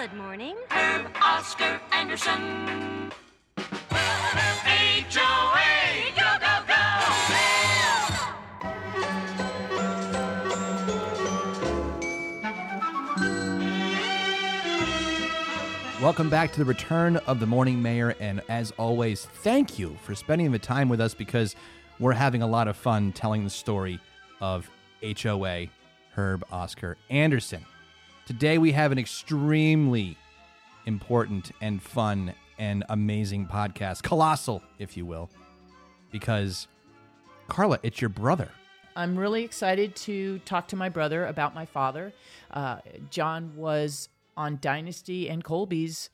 [0.00, 0.56] Good morning.
[0.70, 3.12] Herb Oscar Anderson.
[3.58, 5.12] H-O-A,
[6.16, 6.86] go, go, go!
[16.02, 18.14] Welcome back to the return of the Morning Mayor.
[18.20, 21.54] And as always, thank you for spending the time with us because
[21.98, 24.00] we're having a lot of fun telling the story
[24.40, 24.70] of
[25.02, 25.66] HOA
[26.14, 27.66] Herb Oscar Anderson.
[28.30, 30.16] Today, we have an extremely
[30.86, 35.28] important and fun and amazing podcast, colossal, if you will,
[36.12, 36.68] because
[37.48, 38.48] Carla, it's your brother.
[38.94, 42.12] I'm really excited to talk to my brother about my father.
[42.52, 42.76] Uh,
[43.10, 46.10] John was on Dynasty and Colbys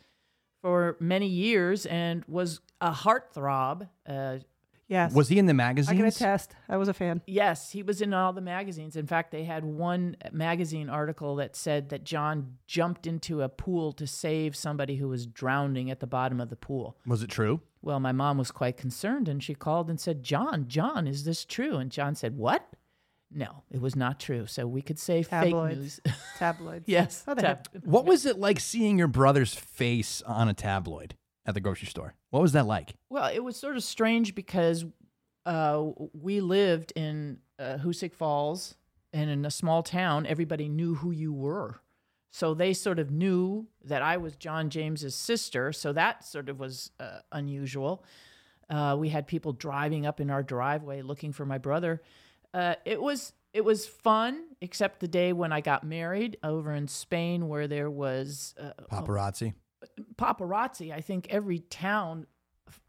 [0.62, 3.90] for many years and was a heartthrob.
[4.08, 4.38] Uh,
[4.88, 5.12] Yes.
[5.12, 5.92] Was he in the magazines?
[5.92, 6.54] I can attest.
[6.68, 7.20] I was a fan.
[7.26, 8.94] yes, he was in all the magazines.
[8.94, 13.92] In fact, they had one magazine article that said that John jumped into a pool
[13.94, 16.96] to save somebody who was drowning at the bottom of the pool.
[17.04, 17.60] Was it true?
[17.82, 21.44] Well, my mom was quite concerned and she called and said, John, John, is this
[21.44, 21.76] true?
[21.78, 22.64] And John said, What?
[23.32, 24.46] No, it was not true.
[24.46, 25.76] So we could say fake Tabloids.
[25.78, 26.00] news.
[26.38, 26.84] Tabloids.
[26.88, 27.24] yes.
[27.26, 31.60] Oh, tab- What was it like seeing your brother's face on a tabloid at the
[31.60, 32.14] grocery store?
[32.30, 32.94] What was that like?
[33.08, 34.84] Well, it was sort of strange because
[35.44, 38.74] uh, we lived in uh, Hoosick Falls
[39.12, 41.80] and in a small town, everybody knew who you were.
[42.32, 45.72] So they sort of knew that I was John James's sister.
[45.72, 48.04] So that sort of was uh, unusual.
[48.68, 52.02] Uh, we had people driving up in our driveway looking for my brother.
[52.52, 56.88] Uh, it was it was fun, except the day when I got married over in
[56.88, 59.54] Spain, where there was uh, Paparazzi.
[60.16, 60.92] Paparazzi.
[60.92, 62.26] I think every town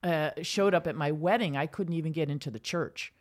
[0.03, 1.55] uh, showed up at my wedding.
[1.57, 3.13] I couldn't even get into the church.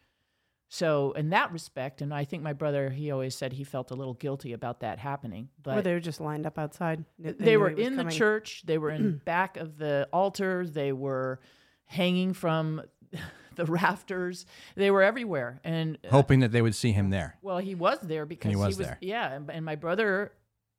[0.68, 3.94] So, in that respect, and I think my brother, he always said he felt a
[3.94, 5.48] little guilty about that happening.
[5.62, 7.04] But Or they were just lined up outside.
[7.20, 8.62] They- they they were he was in the church.
[8.66, 10.66] They were in back of the altar.
[10.66, 11.38] They were
[11.84, 12.82] hanging from
[13.54, 14.44] the rafters.
[14.74, 15.60] They were everywhere.
[15.62, 17.36] And uh, Hoping that they would see him there.
[17.42, 18.98] well, he was there because he was there.
[19.00, 20.32] Yeah, and, and my brother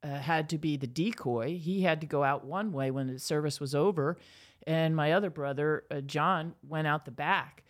[0.04, 1.58] uh, had to be the decoy.
[1.58, 4.18] He had to go out one way when the service was over,
[4.66, 7.64] and my other brother, uh, John, went out the back.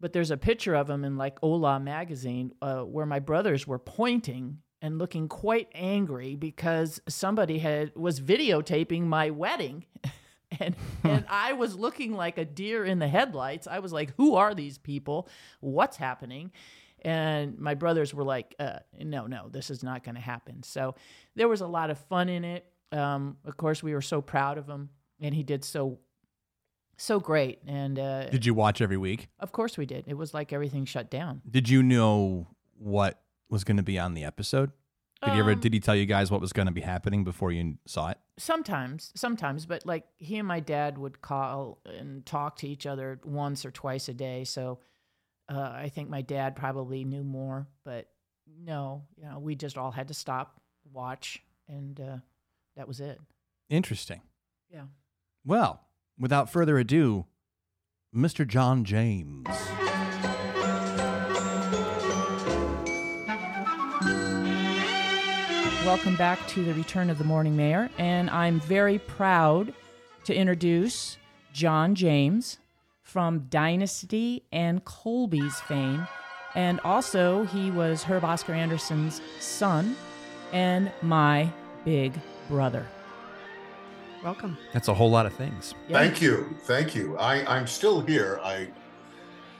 [0.00, 3.78] But there's a picture of him in like Hola magazine uh, where my brothers were
[3.78, 9.86] pointing and looking quite angry because somebody had was videotaping my wedding.
[10.60, 13.66] and and I was looking like a deer in the headlights.
[13.66, 15.28] I was like, "Who are these people?
[15.60, 16.52] What's happening?"
[17.04, 20.94] And my brothers were like, uh, "No, no, this is not going to happen." So
[21.34, 22.66] there was a lot of fun in it.
[22.92, 24.88] Um, of course, we were so proud of him,
[25.20, 25.98] and he did so
[26.96, 27.58] so great.
[27.66, 29.28] And uh, Did you watch every week?
[29.40, 30.04] of course, we did.
[30.06, 31.42] It was like everything shut down.
[31.48, 32.46] Did you know
[32.78, 34.72] what was going to be on the episode?
[35.22, 35.52] Did he ever?
[35.52, 38.10] Um, Did he tell you guys what was going to be happening before you saw
[38.10, 38.18] it?
[38.36, 43.20] Sometimes, sometimes, but like he and my dad would call and talk to each other
[43.24, 44.44] once or twice a day.
[44.44, 44.80] So
[45.48, 48.08] uh, I think my dad probably knew more, but
[48.62, 50.60] no, you know, we just all had to stop,
[50.92, 52.16] watch, and uh,
[52.76, 53.20] that was it.
[53.68, 54.20] Interesting.
[54.70, 54.84] Yeah.
[55.44, 55.82] Well,
[56.18, 57.26] without further ado,
[58.14, 58.46] Mr.
[58.46, 59.46] John James.
[65.84, 69.74] Welcome back to the Return of the Morning Mayor, and I'm very proud
[70.24, 71.18] to introduce
[71.52, 72.58] John James
[73.04, 76.08] from Dynasty and Colbys fame.
[76.56, 79.94] And also, he was Herb Oscar Anderson's son
[80.52, 81.48] and my
[81.84, 82.12] big
[82.48, 82.86] brother.
[84.22, 84.56] Welcome.
[84.72, 85.74] That's a whole lot of things.
[85.88, 85.98] Yeah.
[85.98, 87.16] Thank you, thank you.
[87.18, 88.40] I I'm still here.
[88.42, 88.68] I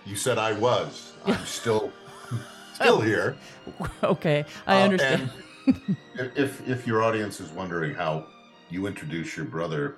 [0.07, 1.13] you said I was.
[1.27, 1.93] I'm still
[2.75, 3.37] still here.
[4.03, 5.31] Okay, I Uh, understand.
[5.67, 8.27] and if- if if your audience is wondering how
[8.71, 9.97] you introduce your brother,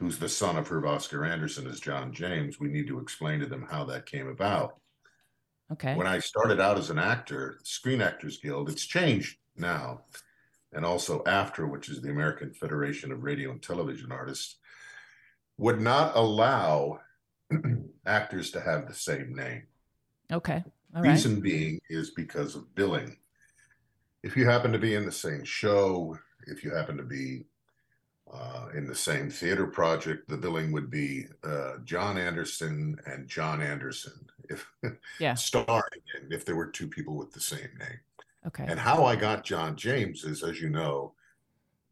[0.00, 3.46] who's the son of Herb Oscar Anderson, is John James, we need to explain to
[3.46, 4.80] them how that came about.
[5.70, 5.94] Okay.
[5.94, 10.00] When I started out as an actor, Screen Actors Guild, it's changed now,
[10.72, 14.56] and also after, which is the American Federation of Radio and Television Artists,
[15.58, 16.98] would not allow
[18.06, 19.64] actors to have the same name.
[20.32, 20.64] Okay.
[20.96, 21.10] All right.
[21.10, 23.18] Reason being is because of billing.
[24.22, 27.44] If you happen to be in the same show, if you happen to be
[28.32, 33.60] uh, in the same theater project, the billing would be uh, John Anderson and John
[33.60, 34.66] Anderson, if
[35.20, 35.34] Yeah.
[35.34, 38.00] starring, and if there were two people with the same name.
[38.46, 38.64] Okay.
[38.66, 41.14] And how I got John James is, as you know,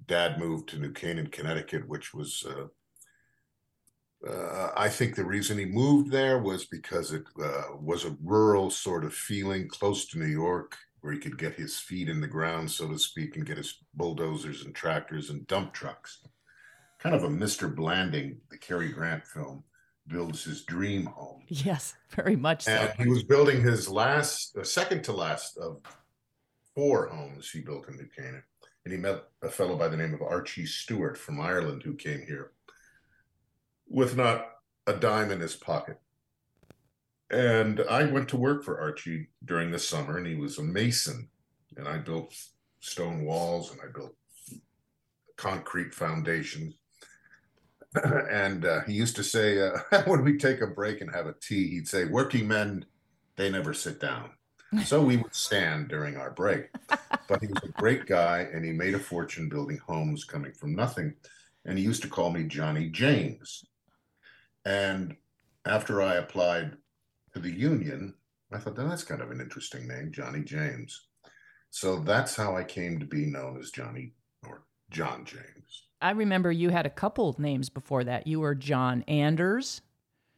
[0.07, 5.67] Dad moved to New Canaan, Connecticut, which was, uh, uh, I think the reason he
[5.67, 10.27] moved there was because it uh, was a rural sort of feeling close to New
[10.27, 10.77] York.
[11.01, 13.79] Where he could get his feet in the ground, so to speak, and get his
[13.95, 16.19] bulldozers and tractors and dump trucks.
[16.99, 17.73] Kind of a Mr.
[17.73, 19.63] Blanding, the Cary Grant film,
[20.09, 21.43] builds his dream home.
[21.49, 22.73] Yes, very much so.
[22.73, 25.81] And he was building his last, uh, second to last of
[26.75, 28.43] four homes he built in New Canaan.
[28.85, 32.23] And he met a fellow by the name of Archie Stewart from Ireland who came
[32.27, 32.53] here
[33.87, 34.47] with not
[34.87, 35.99] a dime in his pocket.
[37.31, 41.29] And I went to work for Archie during the summer, and he was a mason.
[41.77, 42.35] And I built
[42.81, 44.15] stone walls and I built
[45.37, 46.75] concrete foundations.
[48.31, 51.35] and uh, he used to say, uh, when we take a break and have a
[51.41, 52.85] tea, he'd say, Working men,
[53.37, 54.31] they never sit down.
[54.85, 56.69] So we would stand during our break.
[57.27, 60.75] But he was a great guy and he made a fortune building homes coming from
[60.75, 61.15] nothing.
[61.65, 63.65] And he used to call me Johnny James.
[64.67, 65.17] And
[65.65, 66.77] after I applied
[67.39, 68.15] to the union,
[68.53, 71.09] I thought, oh, that's kind of an interesting name, Johnny James.
[71.71, 74.15] So that's how I came to be known as Johnny
[74.47, 75.85] or John James.
[76.01, 78.27] I remember you had a couple names before that.
[78.27, 79.83] You were John Anders.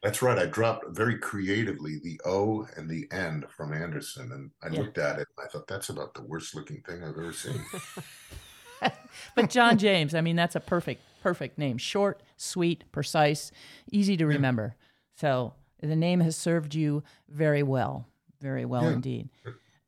[0.02, 0.38] That's right.
[0.38, 4.80] I dropped very creatively the O and the N from Anderson, and I Yeah.
[4.80, 7.60] looked at it and I thought that's about the worst looking thing I've ever seen.
[9.34, 11.76] But John James, I mean, that's a perfect, perfect name.
[11.76, 13.52] Short, sweet, precise,
[13.92, 14.74] easy to remember.
[15.16, 18.06] So the name has served you very well,
[18.40, 18.92] very well Yeah.
[18.92, 19.28] indeed.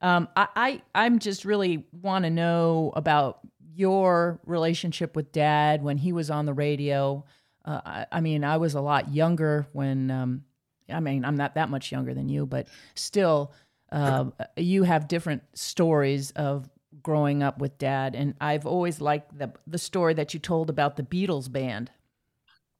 [0.01, 3.39] Um, I, I, I'm just really want to know about
[3.75, 7.23] your relationship with Dad when he was on the radio.
[7.63, 10.11] Uh, I, I mean, I was a lot younger when.
[10.11, 10.43] Um,
[10.89, 13.53] I mean, I'm not that much younger than you, but still,
[13.93, 14.25] uh,
[14.57, 16.69] you have different stories of
[17.01, 20.97] growing up with Dad, and I've always liked the the story that you told about
[20.97, 21.89] the Beatles band.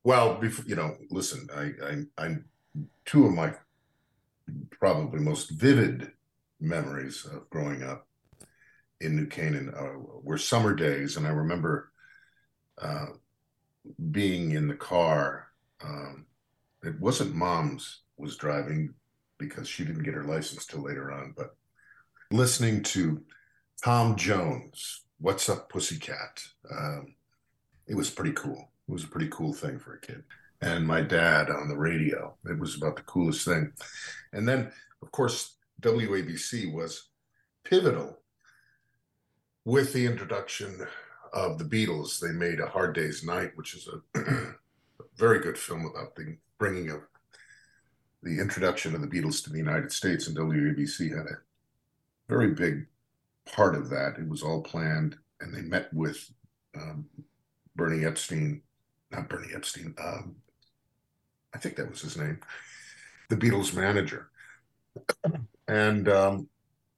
[0.04, 2.45] Well, before, you know, listen, I, I, I'm
[3.06, 3.54] two of my
[4.72, 6.12] probably most vivid
[6.60, 8.08] memories of growing up
[9.02, 11.92] in New Canaan uh, were summer days, and I remember
[12.81, 13.08] uh,
[14.12, 15.48] being in the car.
[15.84, 16.25] Um,
[16.84, 18.94] it wasn't mom's was driving
[19.38, 21.56] because she didn't get her license till later on, but
[22.31, 23.22] listening to
[23.84, 27.16] Tom Jones, "What's Up, Pussycat." Um,
[27.88, 28.72] it was pretty cool.
[28.88, 30.24] It was a pretty cool thing for a kid.
[30.63, 32.36] And my dad on the radio.
[32.45, 33.74] It was about the coolest thing.
[34.31, 34.71] And then,
[35.01, 37.10] of course, WABC was
[37.65, 38.19] pivotal
[39.65, 40.88] with the introduction
[41.33, 42.19] of the Beatles.
[42.19, 44.54] They made A Hard Day's Night, which is a
[45.18, 47.01] very good film about the bringing of
[48.21, 50.27] the introduction of the Beatles to the United States.
[50.27, 51.38] And WABC had a
[52.30, 52.88] very big
[53.45, 54.18] part of that.
[54.18, 56.31] It was all planned, and they met with
[56.75, 57.06] um,
[57.75, 58.62] Bernie Epstein,
[59.12, 60.36] not Bernie Epstein, um,
[61.54, 62.40] I think that was his name,
[63.30, 64.30] the Beatles manager,
[65.68, 66.48] and um,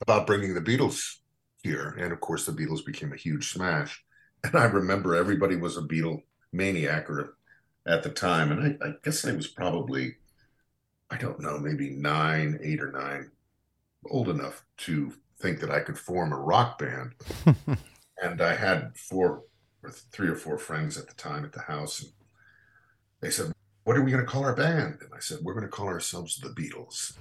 [0.02, 1.18] about bringing the Beatles
[1.64, 1.96] here.
[2.00, 4.04] And of course, the Beatles became a huge smash.
[4.44, 6.22] And I remember everybody was a Beatle
[6.54, 7.36] maniac or
[7.88, 8.52] at the time.
[8.52, 10.16] And I, I guess I was probably,
[11.10, 13.32] I don't know, maybe nine, eight or nine,
[14.10, 17.14] old enough to think that I could form a rock band.
[18.22, 19.44] and I had four
[19.84, 22.02] or three or four friends at the time at the house.
[22.02, 22.12] And
[23.22, 23.52] they said,
[23.86, 24.98] What are we going to call our band?
[25.02, 27.14] And I said, We're going to call ourselves the Beatles.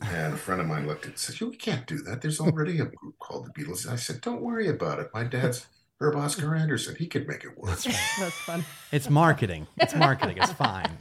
[0.00, 2.22] And a friend of mine looked at it and said, You can't do that.
[2.22, 3.86] There's already a group called the Beatles.
[3.86, 5.10] I said, Don't worry about it.
[5.12, 5.66] My dad's
[6.00, 6.96] Herb Oscar Anderson.
[6.96, 7.78] He could make it work.
[7.78, 8.64] That's fun.
[8.90, 9.66] It's marketing.
[9.76, 10.38] It's marketing.
[10.38, 10.98] It's fine.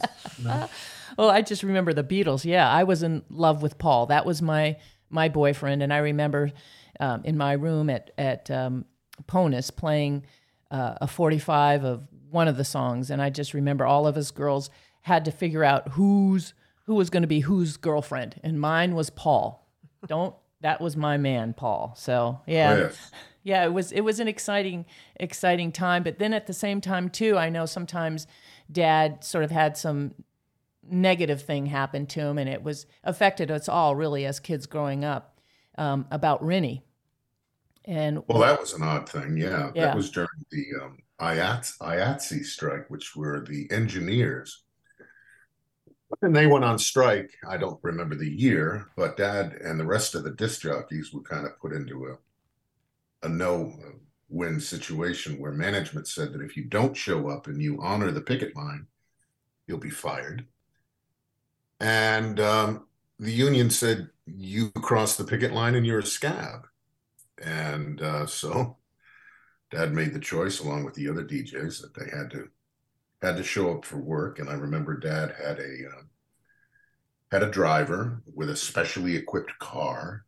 [1.17, 2.43] Well, I just remember the Beatles.
[2.45, 4.07] Yeah, I was in love with Paul.
[4.07, 4.77] That was my
[5.09, 6.51] my boyfriend, and I remember
[6.99, 8.85] um, in my room at at um,
[9.25, 10.25] Ponus playing
[10.69, 14.17] uh, a forty five of one of the songs, and I just remember all of
[14.17, 14.69] us girls
[15.01, 16.53] had to figure out who's
[16.85, 19.67] who was going to be whose girlfriend, and mine was Paul.
[20.07, 21.93] Don't that was my man, Paul.
[21.97, 23.11] So yeah, Oh, yes.
[23.43, 26.03] yeah, it was it was an exciting exciting time.
[26.03, 28.27] But then at the same time too, I know sometimes
[28.71, 30.13] Dad sort of had some
[30.91, 35.05] negative thing happen to him, and it was affected us all really as kids growing
[35.05, 35.39] up
[35.77, 36.83] um, about Rennie.
[37.85, 39.37] And Well, that was an odd thing.
[39.37, 39.71] Yeah.
[39.73, 39.85] Yeah.
[39.87, 44.63] That was during the um, IATS, IATSE strike, which were the engineers.
[46.21, 47.31] And they went on strike.
[47.47, 51.21] I don't remember the year, but dad and the rest of the disc jockeys were
[51.21, 53.73] kind of put into a, a no
[54.29, 58.21] win situation where management said that if you don't show up and you honor the
[58.21, 58.87] picket line,
[59.67, 60.45] you'll be fired.
[61.79, 62.87] And um,
[63.19, 66.67] the union said, you cross the picket line and you're a scab.
[67.41, 68.77] And uh, so
[69.71, 72.49] dad made the choice along with the other DJs that they had to
[73.21, 74.39] had to show up for work.
[74.39, 76.03] And I remember dad had a uh,
[77.31, 80.25] had a driver with a specially equipped car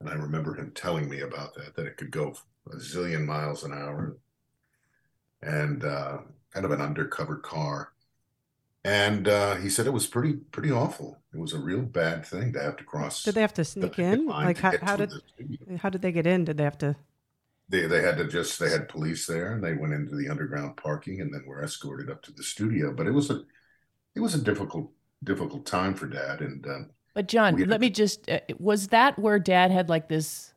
[0.00, 2.34] And I remember him telling me about that, that it could go
[2.72, 4.18] a zillion miles an hour
[5.42, 6.18] and uh,
[6.52, 7.92] kind of an undercover car.
[8.84, 11.18] And uh, he said it was pretty pretty awful.
[11.34, 13.24] It was a real bad thing to have to cross.
[13.24, 14.36] Did they have to sneak in?
[14.42, 15.14] Like how, how did
[15.78, 16.44] how did they get in?
[16.44, 16.96] Did they have to?
[17.70, 20.76] They they had to just they had police there and they went into the underground
[20.76, 22.92] parking and then were escorted up to the studio.
[22.92, 23.42] But it was a
[24.14, 24.90] it was a difficult
[25.24, 29.38] difficult time for Dad and um, But John, let me just uh, was that where
[29.38, 30.52] dad had like this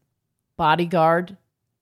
[0.58, 1.38] bodyguard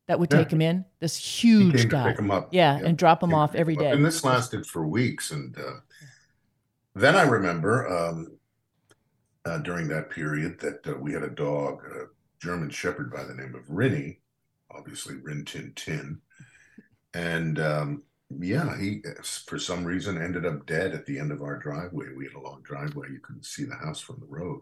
[0.08, 0.40] that would Yeah.
[0.40, 0.84] take him in?
[1.00, 2.10] This huge guy.
[2.10, 2.50] pick him up.
[2.54, 3.82] Yeah, and drop him came off every up.
[3.82, 3.92] day.
[3.92, 5.32] And this lasted for weeks.
[5.32, 5.80] And uh,
[6.94, 8.38] then I remember um,
[9.46, 12.06] uh, during that period that uh, we had a dog, a
[12.42, 14.18] German Shepherd by the name of Rinny,
[14.76, 16.22] obviously Rin Tin Tin.
[17.14, 18.04] And um,
[18.40, 19.02] yeah, he
[19.46, 22.08] for some reason ended up dead at the end of our driveway.
[22.16, 24.62] We had a long driveway; you couldn't see the house from the road.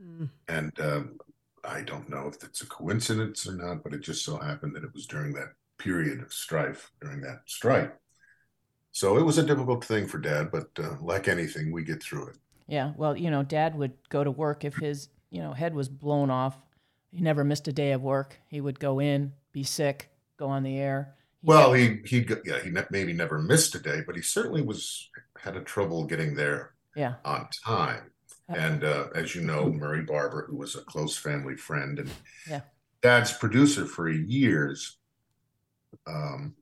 [0.00, 0.28] Mm.
[0.48, 1.18] And um,
[1.62, 4.84] I don't know if it's a coincidence or not, but it just so happened that
[4.84, 7.94] it was during that period of strife, during that strike.
[8.92, 12.28] So it was a difficult thing for Dad, but uh, like anything, we get through
[12.28, 12.36] it.
[12.68, 15.88] Yeah, well, you know, dad would go to work if his, you know, head was
[15.88, 16.56] blown off.
[17.14, 18.40] He never missed a day of work.
[18.48, 21.14] He would go in, be sick, go on the air.
[21.42, 24.22] He Well, had- he he yeah he ne- maybe never missed a day, but he
[24.22, 27.14] certainly was had a trouble getting there yeah.
[27.24, 28.10] on time.
[28.48, 32.10] And uh, as you know, Murray Barber, who was a close family friend and
[32.48, 32.60] Yeah.
[33.00, 34.98] Dad's producer for years,
[36.06, 36.54] um,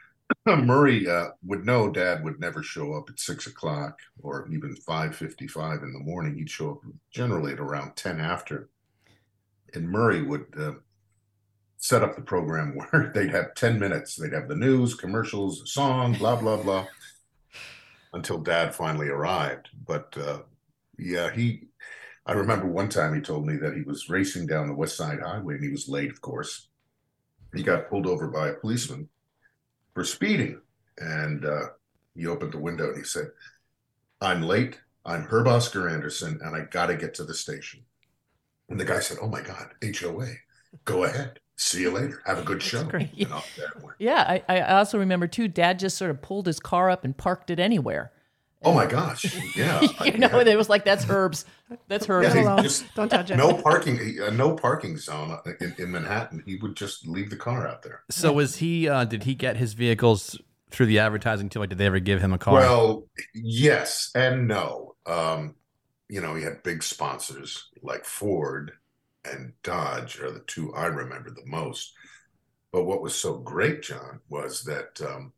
[0.46, 5.14] Murray uh, would know Dad would never show up at six o'clock or even five
[5.14, 6.34] fifty-five in the morning.
[6.36, 6.80] He'd show up
[7.12, 8.68] generally at around ten after,
[9.74, 10.72] and Murray would uh,
[11.76, 14.16] set up the program where they'd have ten minutes.
[14.16, 16.86] They'd have the news, commercials, song, blah blah blah,
[18.12, 19.68] until Dad finally arrived.
[19.86, 20.40] But uh,
[20.98, 21.66] yeah, he.
[22.26, 25.20] I remember one time he told me that he was racing down the West Side
[25.20, 26.68] Highway and he was late, of course.
[27.54, 29.08] He got pulled over by a policeman
[29.94, 30.60] for speeding.
[30.98, 31.66] And uh,
[32.14, 33.30] he opened the window and he said,
[34.20, 34.78] I'm late.
[35.04, 37.84] I'm Herb Oscar Anderson and I got to get to the station.
[38.70, 40.28] And the guy said, Oh my God, HOA,
[40.84, 41.40] go ahead.
[41.56, 42.22] See you later.
[42.24, 42.84] Have a good show.
[42.84, 43.10] great.
[43.18, 43.58] And off
[43.98, 47.14] Yeah, I, I also remember too, dad just sort of pulled his car up and
[47.14, 48.12] parked it anywhere.
[48.62, 49.24] Oh my gosh.
[49.56, 49.80] Yeah.
[50.04, 51.44] you know, it was like, that's Herb's.
[51.88, 52.34] That's Herb's.
[52.34, 52.62] Yeah, Hello.
[52.62, 53.36] just Don't touch it.
[53.36, 56.42] no parking, uh, no parking zone in, in Manhattan.
[56.46, 58.02] He would just leave the car out there.
[58.10, 58.88] So was he?
[58.88, 60.38] Uh, did he get his vehicles
[60.70, 61.58] through the advertising too?
[61.58, 62.54] Like, did they ever give him a car?
[62.54, 64.94] Well, yes and no.
[65.06, 65.54] Um,
[66.10, 68.72] you know, he had big sponsors like Ford
[69.24, 71.92] and Dodge are the two I remember the most.
[72.72, 75.32] But what was so great, John, was that um,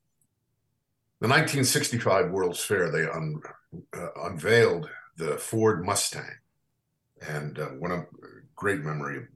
[1.21, 3.41] the 1965 World's Fair they un,
[3.95, 4.88] uh, unveiled
[5.19, 6.38] the Ford Mustang,
[7.26, 8.07] and uh, one of
[8.57, 9.26] great memory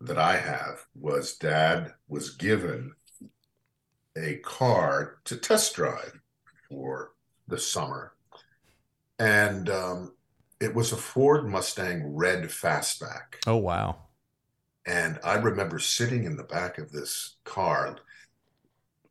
[0.00, 2.94] that I have was Dad was given
[4.16, 6.18] a car to test drive
[6.68, 7.12] for
[7.46, 8.12] the summer.
[9.18, 10.12] And um,
[10.60, 13.36] it was a Ford Mustang red fastback.
[13.46, 13.96] oh wow.
[14.86, 17.98] And I remember sitting in the back of this car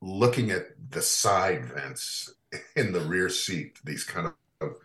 [0.02, 2.34] looking at the side vents
[2.76, 4.76] in the rear seat, these kind of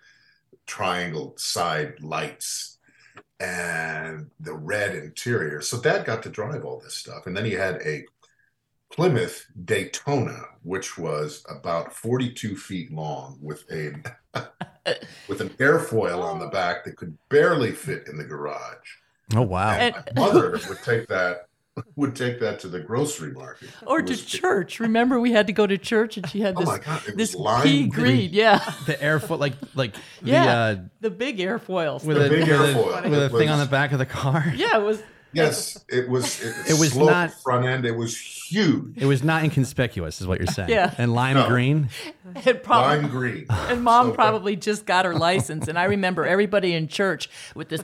[0.67, 2.79] triangle side lights
[3.41, 5.61] and the red interior.
[5.61, 7.27] So dad got to drive all this stuff.
[7.27, 8.05] And then he had a
[8.93, 13.95] Plymouth Daytona, which was about 42 feet long with a
[15.29, 18.77] with an airfoil on the back that could barely fit in the garage.
[19.35, 19.71] Oh wow.
[19.71, 21.47] And And- my mother would take that
[21.97, 23.71] would take that to the grocery market.
[23.87, 24.79] or It to was- church.
[24.81, 27.03] Remember, we had to go to church and she had Oh this, my god!
[27.15, 28.31] This was pea green.
[28.33, 28.59] Yeah.
[28.87, 30.75] the airfoil, like like Yeah.
[30.75, 32.05] the The big airfoils.
[32.05, 33.11] uh, with The a big with, a, airfoil.
[33.11, 34.53] with a It thing on the back of the car.
[34.55, 35.03] yeah, it was.
[35.35, 36.43] Yes, it was.
[36.43, 37.85] It, It was not- front end.
[37.87, 38.97] It was huge.
[38.99, 40.69] It was not inconspicuous, is what you're saying.
[40.69, 40.95] Yeah.
[40.99, 41.49] And lime No.
[41.49, 41.89] green.
[42.45, 43.47] It probably, Lime green.
[43.49, 45.69] And mom So- probably just got her license.
[45.69, 47.83] And I remember everybody in church with this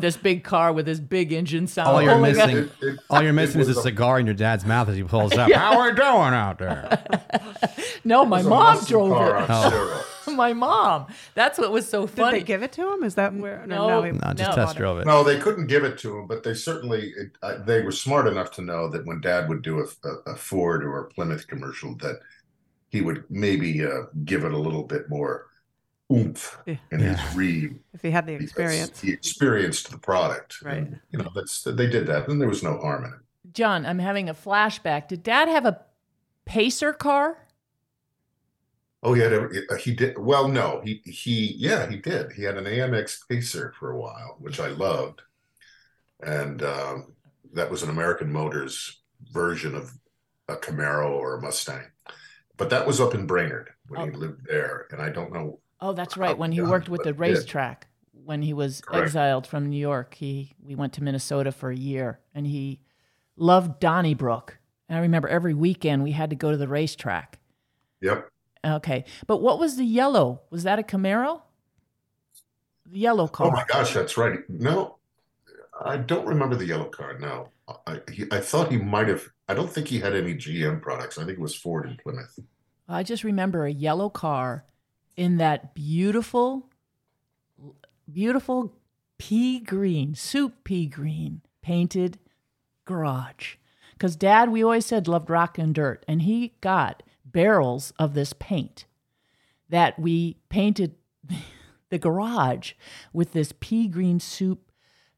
[0.00, 1.88] this big car with this big engine sound.
[1.88, 4.34] All you're Oh missing, It- it- all you're missing is a a- cigar in your
[4.34, 5.50] dad's mouth as he pulls up.
[5.52, 6.98] How are we doing out there?
[8.04, 9.42] No, my was a mom drove car it.
[9.42, 9.70] on oh.
[9.70, 10.04] steroids.
[10.34, 11.06] My mom.
[11.34, 12.38] That's what was so Did funny.
[12.38, 13.02] they give it to him?
[13.02, 13.64] Is that where?
[13.66, 13.88] No.
[13.88, 14.54] no, he- No, just No.
[14.64, 15.06] test drove it.
[15.06, 18.26] No, they couldn't give it to him, but they certainly it, uh, they were smart
[18.26, 21.46] enough to know that when Dad would do a, a, a Ford or a Plymouth
[21.46, 22.16] commercial, that
[22.90, 25.46] he would maybe uh, give it a little bit more
[26.12, 26.76] oomph Yeah.
[26.90, 27.14] in Yeah.
[27.16, 27.78] his read.
[27.94, 29.00] if he had the experience.
[29.00, 30.60] He experienced the product.
[30.62, 30.78] Right.
[30.78, 33.52] And, you know, that's they did that, and there was no harm in it.
[33.54, 35.08] John, I'm having a flashback.
[35.08, 35.80] Did dad have a
[36.44, 37.38] pacer car?
[39.02, 40.16] Oh, yeah, uh, he did.
[40.18, 42.32] Well, no, he he yeah, he did.
[42.32, 45.22] He had an AMC Pacer for a while, which I loved.
[46.22, 47.14] and um,
[47.54, 49.92] that was an American Motors version of
[50.48, 51.84] a Camaro or a Mustang.
[52.56, 54.18] But that was up in Brainerd when he Oh.
[54.18, 55.60] lived there, and I don't know.
[55.80, 56.36] Oh, that's right.
[56.36, 59.04] When he Yeah, worked with the racetrack, when he was Correct.
[59.04, 62.80] exiled from New York, he we went to Minnesota for a year, and he
[63.36, 64.50] loved Donnybrooke.
[64.88, 67.38] And I remember every weekend we had to go to the racetrack.
[68.00, 68.28] Yep,
[68.64, 70.42] Okay, but what was the yellow?
[70.50, 71.42] Was that a Camaro?
[72.86, 73.46] The yellow oh car.
[73.48, 74.38] Oh my gosh, that's right.
[74.48, 74.98] No,
[75.84, 77.18] I don't remember the yellow car.
[77.18, 77.48] No,
[77.86, 79.28] I he, I thought he might have.
[79.48, 81.18] I don't think he had any GM products.
[81.18, 82.38] I think it was Ford and Plymouth.
[82.88, 84.64] I just remember a yellow car
[85.16, 86.70] in that beautiful,
[88.10, 88.74] beautiful
[89.18, 92.18] pea green, soup pea green painted
[92.84, 93.56] garage.
[93.92, 96.04] Because dad, we always said, loved rock and dirt.
[96.08, 97.02] And he got
[97.32, 98.86] barrels of this paint
[99.68, 100.94] that we painted
[101.90, 102.72] the garage
[103.12, 104.70] with this pea green soup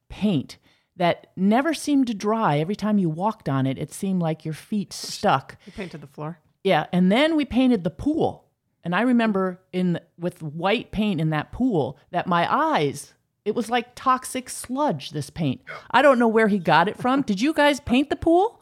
[0.08, 0.58] paint
[0.96, 2.58] that never seemed to dry.
[2.58, 5.56] Every time you walked on it, it seemed like your feet stuck.
[5.66, 6.38] You painted the floor.
[6.62, 8.44] Yeah, and then we painted the pool.
[8.84, 13.68] And I remember in with white paint in that pool that my eyes it was
[13.68, 15.60] like toxic sludge this paint.
[15.90, 17.22] I don't know where he got it from.
[17.22, 18.60] Did you guys paint the pool?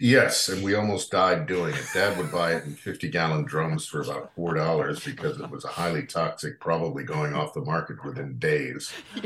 [0.00, 1.84] Yes, and we almost died doing it.
[1.92, 5.68] Dad would buy it in 50 gallon drums for about $4 because it was a
[5.68, 8.92] highly toxic, probably going off the market within days.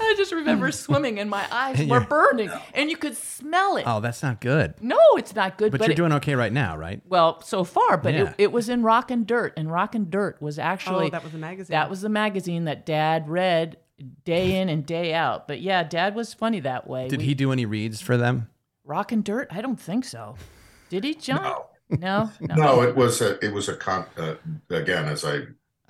[0.00, 3.84] I just remember swimming and my eyes were burning and you could smell it.
[3.86, 4.74] Oh, that's not good.
[4.80, 5.70] No, it's not good.
[5.70, 7.02] But, But, you're it- doing okay right now, right?
[7.06, 8.30] well so far, but Yeah.
[8.30, 11.22] it, it was in Rock and Dirt, and Rock and Dirt was actually oh, that
[11.22, 11.74] was a magazine.
[11.74, 13.76] That was the magazine that Dad read
[14.24, 15.46] day in and day out.
[15.46, 17.06] But yeah, Dad was funny that way.
[17.08, 18.48] Did We- he do any reads for them?
[18.88, 19.48] Rock and dirt?
[19.50, 20.34] I don't think so.
[20.88, 21.42] Did he, John?
[21.90, 22.54] No, no.
[22.56, 24.34] No, it was a, it was a con, uh,
[24.70, 25.40] again, as I,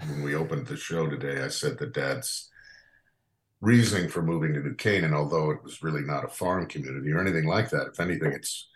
[0.06, 2.50] when we opened the show today, I said that Dad's
[3.60, 7.20] reasoning for moving to New Canaan, although it was really not a farm community or
[7.20, 7.88] anything like that.
[7.92, 8.68] If anything, it's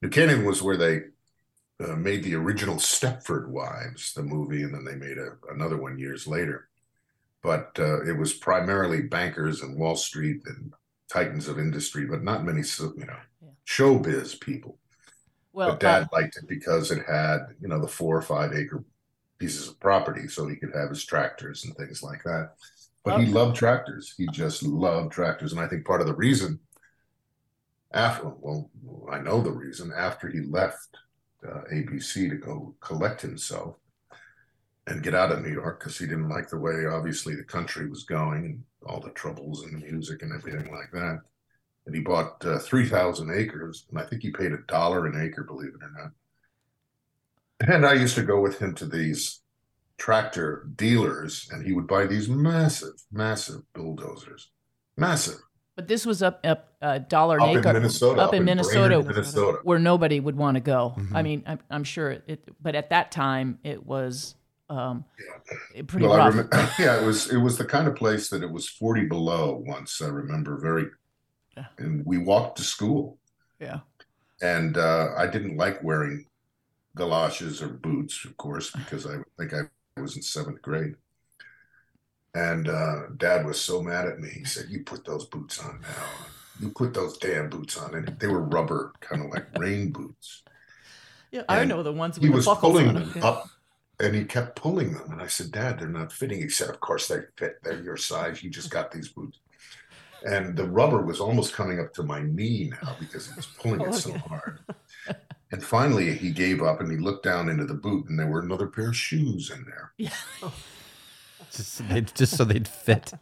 [0.00, 1.00] New Canaan was where they
[1.82, 5.98] uh, made the original Stepford Wives, the movie, and then they made a, another one
[5.98, 6.68] years later.
[7.42, 10.72] But uh, it was primarily bankers and Wall Street and
[11.14, 13.48] titans of industry, but not many, you know, Yeah.
[13.66, 14.78] showbiz people.
[15.52, 18.52] Well, But Dad uh, liked it because it had, you know, the four or five
[18.52, 18.84] acre
[19.38, 22.54] pieces of property, so he could have his tractors and things like that.
[23.04, 24.14] But he loved tractors.
[24.16, 26.58] He just loved tractors, and I think part of the reason,
[27.92, 28.70] after well,
[29.08, 30.88] I know the reason after he left
[31.46, 33.76] uh, ABC to go collect himself
[34.86, 37.88] and get out of New York because he didn't like the way, obviously, the country
[37.88, 41.20] was going and all the troubles and the music and everything like that.
[41.86, 45.42] And he bought uh, 3,000 acres, and I think he paid a dollar an acre,
[45.42, 46.10] believe it or not.
[47.74, 49.40] And I used to go with him to these
[49.96, 54.50] tractor dealers, and he would buy these massive, massive bulldozers.
[54.96, 55.36] Massive.
[55.76, 58.20] but this was up up uh, dollar Up an in Minnesota.
[58.20, 59.58] up in Brainerd, Minnesota, Minnesota.
[59.64, 60.94] where nobody would want to go.
[60.96, 61.14] Mhm.
[61.14, 64.36] I mean, I'm, I'm sure it, but at that time it was
[64.70, 65.04] um,
[65.86, 66.28] pretty Well, rough.
[66.34, 69.62] remember, yeah, it was it was the kind of place that it was 40 below
[69.66, 70.00] once.
[70.02, 70.86] I remember very,
[71.56, 71.66] Yeah.
[71.78, 73.18] and we walked to school,
[73.60, 73.80] yeah.
[74.42, 76.26] and uh, I didn't like wearing
[76.96, 80.94] galoshes or boots, of course, because I think I was in seventh grade.
[82.36, 84.28] And uh, Dad was so mad at me.
[84.28, 86.04] He said, "You put those boots on now.
[86.60, 90.42] You put those damn boots on." And they were rubber, kind of like rain boots.
[91.30, 93.22] Yeah, I know the ones He with the was pulling them them.
[93.22, 93.48] up,
[94.00, 95.12] and he kept pulling them.
[95.12, 97.58] And I said, "Dad, they're not fitting." He said, "Of course they fit.
[97.62, 98.42] They're your size.
[98.42, 99.38] You just got these boots."
[100.24, 103.80] And the rubber was almost coming up to my knee now because he was pulling
[103.82, 104.60] it oh, so hard.
[105.52, 108.40] And finally, he gave up and he looked down into the boot, and there were
[108.40, 109.92] another pair of shoes in there.
[111.52, 111.80] Just,
[112.14, 113.12] just so they'd fit.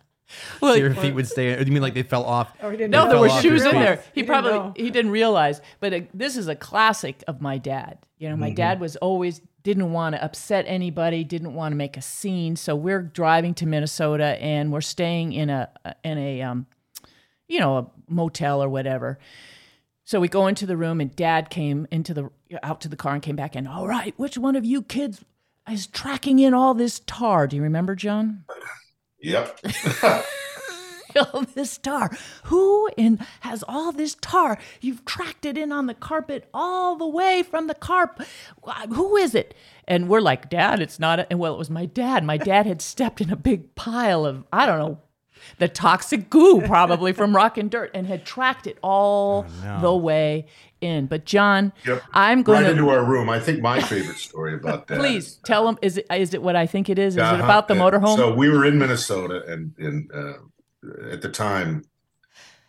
[0.61, 1.55] Well, so your feet would stay.
[1.55, 2.53] Or you mean like they fell off?
[2.62, 3.97] Oh, he didn't No, They there were shoes in there.
[4.14, 7.59] He, He didn't probably he didn't realize, but uh this is a classic of my
[7.59, 7.99] dad.
[8.18, 8.55] You know, my Mm-hmm.
[8.57, 12.57] dad was always didn't want to upset anybody, didn't want to make a scene.
[12.57, 15.68] So we're driving to Minnesota and we're staying in a
[16.05, 16.66] in a um,
[17.49, 19.18] you know, a motel or whatever.
[20.05, 22.31] So we go into the room and dad came into the
[22.62, 25.25] out to the car and came back and all right, which one of you kids
[25.71, 27.47] is tracking in all this tar?
[27.47, 28.45] Do you remember, John?
[29.22, 29.58] Yep.
[31.32, 32.11] all this tar.
[32.44, 34.58] Who in has all this tar?
[34.80, 38.26] You've tracked it in on the carpet all the way from the carpet.
[38.90, 39.54] Who is it?
[39.87, 41.20] And we're like, Dad, it's not.
[41.20, 41.30] A-.
[41.30, 42.24] And well, it was my dad.
[42.24, 44.98] My dad had stepped in a big pile of I don't know.
[45.58, 49.80] The toxic goo, probably from rock and dirt, and had tracked it all oh, no.
[49.80, 50.46] the way
[50.83, 51.07] in.
[51.07, 52.03] But John, Yep.
[52.12, 53.31] I'm going right to into our room.
[53.31, 54.99] I think my favorite story about that.
[54.99, 55.79] please tell him.
[55.83, 57.14] Is it is it what I think it is?
[57.14, 57.45] Is it Uh-huh.
[57.45, 58.16] about the motorhome?
[58.16, 61.85] So we were in Minnesota, and in uh, at the time,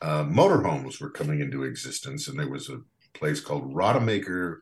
[0.01, 2.79] uh, motorhomes were coming into existence, and there was a
[3.13, 4.57] place called Rodemaker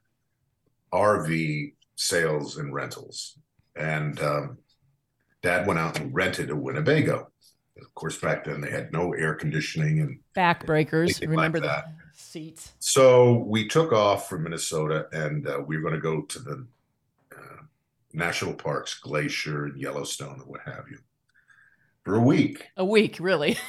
[0.94, 3.38] RV Sales and Rentals,
[3.76, 4.58] and um,
[5.44, 7.28] Dad went out and rented a Winnebago.
[7.82, 11.04] Of course, back then they had no air conditioning, and Backbreakers.
[11.22, 11.86] Anything like Remember that.
[12.22, 12.74] Seats?
[12.80, 16.68] so we took off from Minnesota, and uh, we were going to go to the
[17.36, 17.64] uh,
[18.14, 21.00] national parks, Glacier and Yellowstone, and what have you,
[22.04, 22.68] for a week.
[22.78, 23.58] A week, really.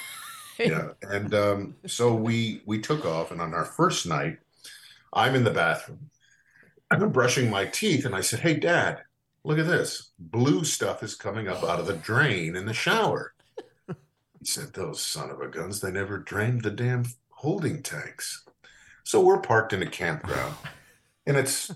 [0.59, 4.39] yeah and um, so we we took off and on our first night
[5.13, 6.11] i'm in the bathroom
[6.91, 9.03] i'm brushing my teeth and i said hey dad
[9.45, 13.35] look at this blue stuff is coming up out of the drain in the shower
[13.89, 17.05] he said those son of a guns they never drained the damn
[17.43, 18.45] holding tanks
[19.05, 20.55] so we're parked in a campground
[21.27, 21.71] and it's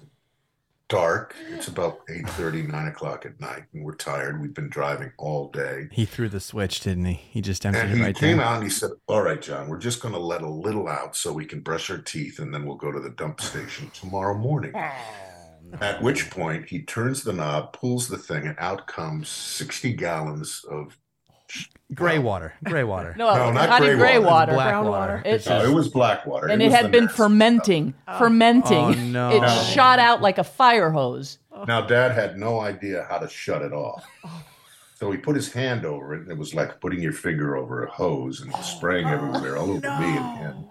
[0.88, 5.10] dark it's about 8 30, 9 o'clock at night and we're tired we've been driving
[5.18, 7.14] all day He threw the switch, didn't he?
[7.14, 8.46] He just emptied and it he right came there.
[8.46, 11.16] out and he said, All right, John, we're just going to let a little out
[11.16, 14.38] so we can brush our teeth and then we'll go to the dump station tomorrow
[14.38, 14.72] morning.
[14.76, 19.92] Oh, at which point he turns the knob, pulls the thing, and out comes 60
[19.94, 20.96] gallons of.
[21.94, 22.54] Gray water.
[22.64, 23.14] Gray water.
[23.16, 24.26] No, No, not not gray gray water.
[24.26, 24.52] water.
[24.54, 25.14] Black Brown water.
[25.16, 25.22] water.
[25.24, 26.48] It's No, it was black water.
[26.48, 28.76] and it was had been nasty fermenting, fermenting.
[28.76, 29.30] Oh, oh no.
[29.30, 29.48] It No.
[29.48, 31.38] shot out like a fire hose.
[31.52, 31.64] Oh.
[31.64, 34.04] Now, Dad had no idea how to shut it off.
[34.24, 34.42] Oh.
[34.96, 37.84] So he put his hand over it, and it was like putting your finger over
[37.84, 40.64] a hose and spraying everywhere, all over me and him.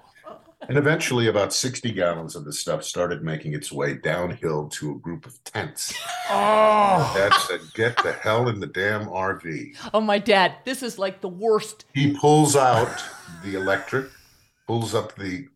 [0.67, 4.95] And eventually, about 60 gallons of the stuff started making its way downhill to a
[4.95, 5.93] group of tents.
[6.29, 7.11] Oh.
[7.15, 9.77] Dad said, Get the hell in the damn RV.
[9.93, 11.85] Oh my dad, this is like the worst.
[11.93, 13.03] He pulls out
[13.43, 14.07] the electric,
[14.67, 15.47] pulls up the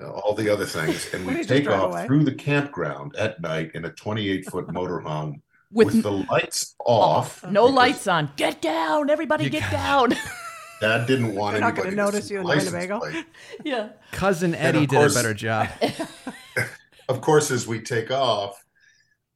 [0.00, 2.06] uh, all the other things, and we take off away?
[2.06, 7.44] through the campground at night in a 28 foot motorhome With, with, the lights off.
[7.48, 8.30] no lights on.
[8.36, 10.18] Get down, everybody, You get got- down.
[10.80, 13.00] Dad didn't want They're not gonna notice see you in the the license Winnebago.
[13.00, 13.26] plate.
[13.64, 13.88] yeah.
[14.12, 15.68] Cousin of Eddie did course- a better job.
[17.08, 18.64] of course, as we take off,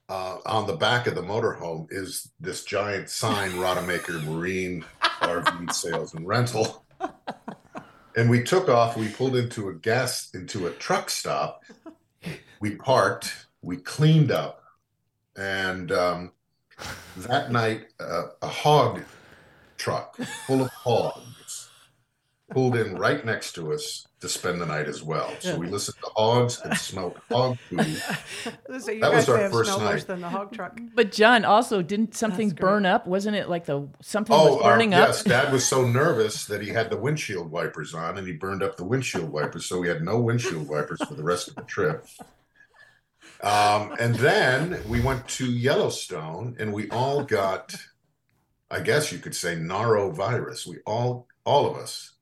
[0.09, 6.13] uh, on the back of the motorhome is this giant sign, Rodemaker Marine RV Sales
[6.15, 6.85] and Rental.
[8.17, 8.97] And we took off.
[8.97, 11.65] We pulled into a gas into a truck stop.
[12.61, 13.47] We parked.
[13.63, 14.63] We cleaned up,
[15.37, 16.33] and um,
[17.17, 19.01] that night, uh, a hog
[19.79, 21.34] truck full of hogs
[22.51, 25.33] pulled in right next to us to spend the night as well.
[25.41, 27.81] So we listened to hogs and smelled hog food.
[28.81, 30.07] So you That guys was our have first smelled worse night.
[30.07, 30.79] than the hog truck.
[30.95, 33.07] But John, also, didn't something burn up?
[33.07, 35.09] Wasn't it like the something Oh, was our, burning up?
[35.09, 35.23] yes.
[35.25, 38.77] Dad was so nervous that he had the windshield wipers on and he burned up
[38.77, 39.65] the windshield wipers.
[39.67, 42.05] So we had no windshield wipers for the rest of the trip.
[43.43, 47.75] Um, and then we went to Yellowstone and we all got,
[48.71, 50.67] I guess you could say, norovirus.
[50.67, 52.13] We all, all of us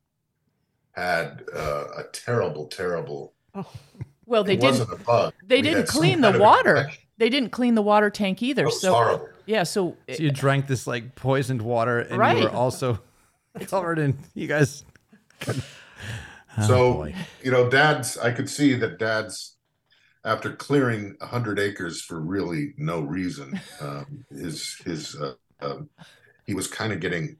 [0.93, 3.33] had uh, a terrible, terrible.
[3.53, 3.65] Oh.
[4.25, 4.79] Well, they it didn't.
[4.79, 5.33] wasn't a bug.
[5.45, 6.77] They We didn't clean the water.
[6.77, 6.99] infection.
[7.17, 8.63] They didn't clean the water tank either.
[8.63, 9.29] It was so horrible.
[9.45, 12.99] yeah, so, So you drank this like poisoned water, and you were also
[13.67, 14.17] covered in.
[14.33, 14.83] You guys.
[16.55, 17.15] Oh, so boy.
[17.43, 19.55] you know dad's i could see that dad's
[20.23, 25.89] after clearing 100 acres for really no reason um, his his uh, um,
[26.45, 27.37] he was kind of getting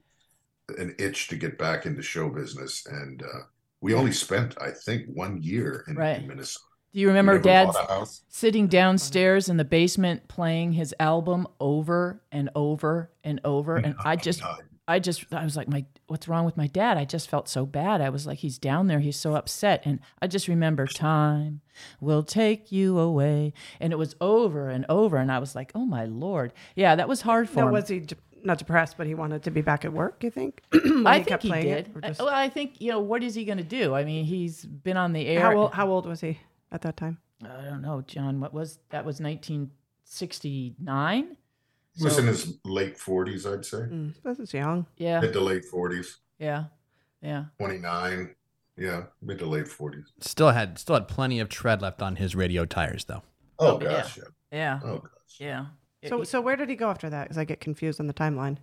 [0.78, 3.40] an itch to get back into show business and uh,
[3.80, 6.18] we only spent i think one year in, Right.
[6.22, 8.22] in minnesota do you remember We never Dad's bought a house.
[8.28, 13.74] sitting downstairs in the basement playing his album over and over and over?
[13.78, 14.40] And I just,
[14.86, 16.96] I just, I was like, my, what's wrong with my dad?
[16.96, 18.00] I just felt so bad.
[18.00, 21.62] I was like, he's down there, he's so upset, and I just remember time
[22.00, 25.84] will take you away, and it was over and over, and I was like, oh
[25.86, 27.72] my lord, yeah, that was hard for No, him.
[27.72, 30.22] was he de- not depressed, but he wanted to be back at work?
[30.22, 30.60] You think?
[30.72, 31.86] I he think kept he playing did.
[31.88, 33.94] it, or I- just- well, I think you know what is he going to do?
[33.94, 35.40] I mean, he's been on the air.
[35.40, 35.74] how old?
[35.74, 36.38] How old was he
[36.72, 37.18] at that time?
[37.42, 38.40] I don't know, John.
[38.40, 39.04] What was that?
[39.04, 41.36] Was 1969?
[41.96, 44.86] he was in his late 40s i'd say Mm, this young.
[44.96, 46.64] Yeah, mid to late 40s yeah,
[47.22, 47.44] yeah.
[47.58, 48.34] 29
[48.76, 52.34] yeah mid to late 40s Still had still had plenty of tread left on his
[52.34, 53.22] radio tires, though.
[53.60, 53.88] oh Oh, yeah.
[53.90, 55.66] gosh yeah, Yeah, oh gosh yeah.
[56.08, 57.24] So, It- so where did he go after that?
[57.24, 58.58] Because I get confused on the timeline.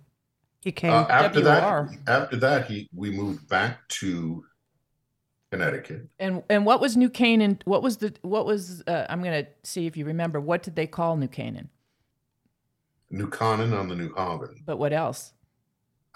[0.60, 0.92] He came.
[0.92, 4.44] Uh, after that, after that, he we moved back to
[5.50, 6.08] Connecticut.
[6.20, 7.60] and and what was New Canaan?
[7.64, 8.82] What was the what was?
[8.86, 10.40] Uh, I'm gonna see if you remember.
[10.40, 11.68] What did they call New Canaan?
[13.10, 14.62] New Canaan on the New Haven.
[14.64, 15.32] But what else?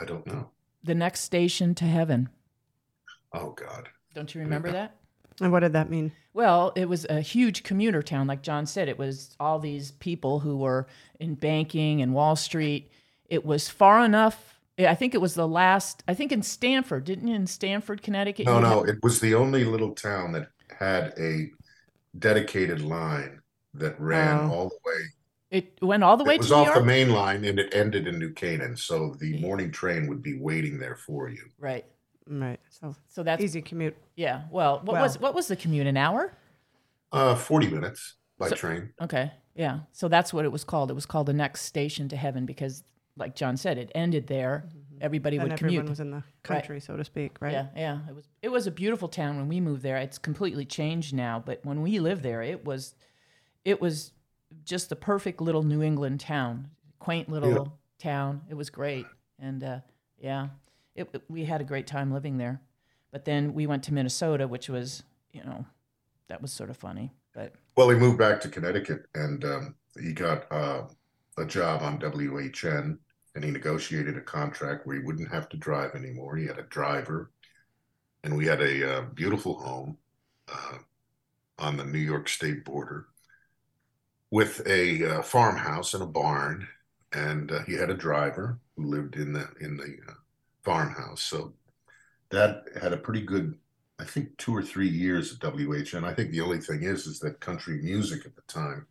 [0.01, 0.51] I don't know.
[0.85, 2.29] The next station to heaven.
[3.33, 3.89] Oh God.
[4.15, 4.95] Don't you remember that?
[5.41, 6.13] And what did that mean?
[6.33, 8.89] Well, it was a huge commuter town, like John said.
[8.89, 10.87] It was all these people who were
[11.21, 12.91] in banking and Wall Street.
[13.29, 16.03] It was far enough I think it was the last.
[16.07, 17.35] I think in Stamford, didn't you?
[17.35, 18.45] In Stamford, Connecticut.
[18.45, 21.49] No, no, had- it was the only little town that had a
[22.19, 23.41] dedicated line
[23.73, 24.53] that ran Oh.
[24.53, 25.01] all the way.
[25.51, 26.79] it went all the way It was to New off York.
[26.81, 30.39] the main line and it ended in New Canaan, so the morning train would be
[30.39, 31.49] waiting there for you.
[31.59, 31.87] right.
[32.29, 32.61] Right.
[32.71, 33.97] So So that's easy commute.
[34.17, 34.45] yeah.
[34.51, 35.03] Well, what Well.
[35.03, 35.87] was what was the commute?
[35.87, 36.33] An hour?
[37.13, 38.93] Uh, forty minutes by So- train.
[39.01, 39.33] Okay.
[39.55, 39.81] Yeah.
[39.93, 40.91] So that's what it was called.
[40.91, 42.83] It was called the next station to heaven because,
[43.17, 44.69] like John said, it ended there.
[45.01, 45.89] Everybody And would everyone commute.
[45.91, 47.53] was in the country, so to speak, right?
[47.53, 47.99] Yeah, yeah.
[48.09, 49.97] It was it was a beautiful town when we moved there.
[49.99, 52.95] It's completely changed now, but when we lived there, it was
[53.65, 54.13] it was
[54.65, 56.71] just the perfect little New England town.
[56.99, 58.43] Quaint little town.
[58.49, 59.07] It was great.
[59.39, 59.81] And uh,
[60.19, 60.49] yeah,
[60.97, 62.61] it, we had a great time living there.
[63.13, 65.65] But then we went to Minnesota, which was, you know,
[66.29, 67.13] that was sort of funny.
[67.35, 70.83] But Well, he moved back to Connecticut and um, he got uh,
[71.39, 72.99] a job on WHN
[73.35, 76.37] and he negotiated a contract where he wouldn't have to drive anymore.
[76.37, 77.31] He had a driver
[78.25, 79.99] and we had a uh, beautiful home
[80.53, 80.79] uh,
[81.59, 83.07] on the New York state border
[84.31, 86.67] with a uh, farmhouse and a barn.
[87.13, 90.15] And uh, he had a driver who lived in the in the uh,
[90.67, 91.23] farmhouse.
[91.23, 91.55] So
[92.31, 93.55] that had a pretty good
[93.99, 96.05] I think two or three years at WHN.
[96.05, 98.87] I think the only thing is, is that country music at the time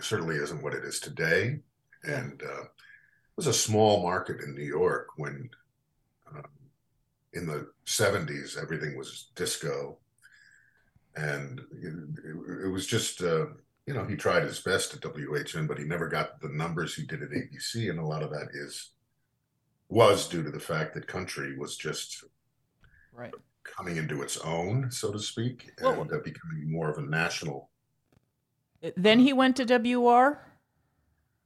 [0.00, 1.60] certainly isn't what it is today,
[2.04, 5.48] and uh, it was a small market in New York when,
[6.30, 6.44] um,
[7.32, 9.96] in the '70s, everything was disco,
[11.16, 13.46] and it, it was just, uh,
[13.86, 17.06] you know, he tried his best at WHN, but he never got the numbers he
[17.06, 18.90] did at ABC, and a lot of that is
[19.88, 22.24] was due to the fact that country was just
[23.12, 23.32] right.
[23.62, 27.70] coming into its own, so to speak, Well- and uh, becoming more of a national.
[28.96, 30.38] Then he went to WR?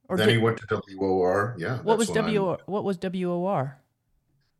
[0.07, 1.55] Or then did- he went to WOR.
[1.57, 1.81] Yeah.
[1.81, 2.57] what was that's when I'm- WR?
[2.65, 3.77] What was WOR?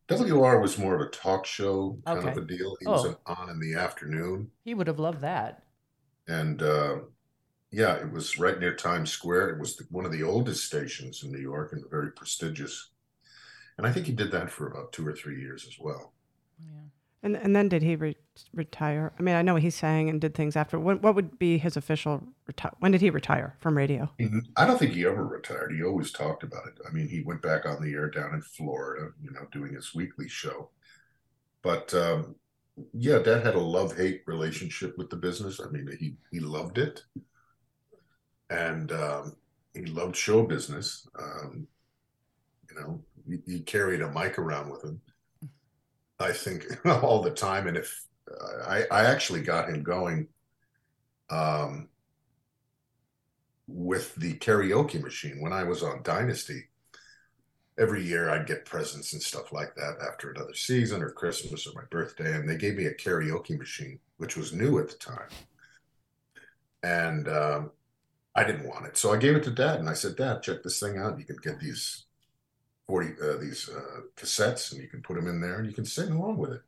[0.10, 2.76] WOR was more of a talk show kind of a deal.
[2.80, 3.18] He was Oh.
[3.26, 5.64] on in the afternoon, He would have loved that.
[6.28, 7.00] and uh,
[7.72, 9.52] yeah, it was right near Times Square.
[9.52, 12.91] It was the, one of the oldest stations in New York and very prestigious.
[13.82, 16.14] And I think he did that for about two or three years as well.
[16.60, 16.82] Yeah.
[17.24, 18.16] And and then did he re-
[18.54, 19.12] retire?
[19.18, 20.78] I mean, I know he sang and did things after.
[20.78, 22.74] What what would be his official retire?
[22.78, 24.12] When did he retire from radio?
[24.56, 25.74] I don't think he ever retired.
[25.76, 26.78] He always talked about it.
[26.88, 29.96] I mean, he went back on the air down in Florida, you know, doing his
[29.96, 30.70] weekly show.
[31.64, 32.36] But um,
[32.94, 35.60] yeah, Dad had a love hate relationship with the business.
[35.60, 37.04] I mean, he he loved it,
[38.52, 39.36] and um,
[39.74, 41.08] he loved show business.
[41.20, 41.68] Um,
[42.74, 45.02] you know, he, carried a mic around with him.
[46.20, 48.06] I think all the time, and if
[48.68, 50.28] I I actually got him going.
[51.30, 51.88] Um,
[53.74, 56.68] with the karaoke machine when I was on Dynasty.
[57.80, 61.74] Every year I'd get presents and stuff like that after another season or Christmas or
[61.74, 65.30] my birthday, and they gave me a karaoke machine, which was new at the time.
[66.84, 67.72] And um,
[68.36, 70.64] I didn't want it, so I gave it to Dad, and I said, "Dad, check
[70.64, 71.18] this thing out.
[71.18, 72.06] You can get these
[72.92, 75.86] forty uh, these uh, cassettes, and you can put them in there, and you can
[75.86, 76.62] sing along with it."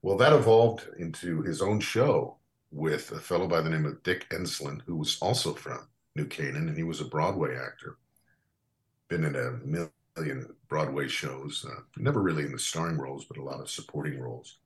[0.00, 2.38] Well, that evolved into his own show
[2.70, 6.68] with a fellow by the name of Dick Enslin, who was also from New Canaan,
[6.68, 7.98] and he was a Broadway actor.
[9.08, 13.42] Been in a million Broadway shows, uh, never really in the starring roles, but a
[13.42, 14.58] lot of supporting roles.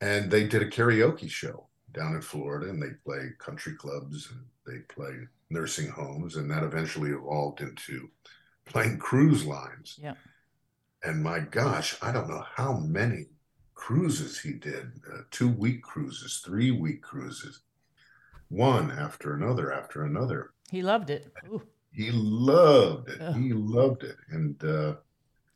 [0.00, 4.40] And they did a karaoke show down in Florida, and they play country clubs and
[4.66, 5.14] they play
[5.50, 8.08] nursing homes, and that eventually evolved into
[8.68, 9.98] playing cruise lines.
[10.02, 10.14] Yeah.
[11.02, 13.26] And my gosh, I don't know how many
[13.74, 17.60] cruises he did uh, two week cruises, three week cruises,
[18.48, 20.50] one after another after another.
[20.70, 21.32] He loved it.
[21.48, 21.62] Ooh.
[21.92, 23.20] He loved it.
[23.20, 23.34] Ugh.
[23.36, 24.16] He loved it.
[24.30, 24.94] And uh,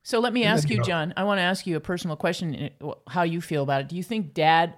[0.02, 1.12] So let me ask you John.
[1.16, 2.70] I want to ask you a personal question.
[2.80, 3.88] uh, How you feel about it?
[3.88, 4.74] Do you think Dad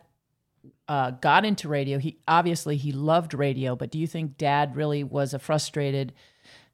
[0.88, 1.98] uh, got into radio?
[1.98, 6.12] He obviously he loved radio, but do you think Dad really was a frustrated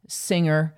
[0.08, 0.74] singer?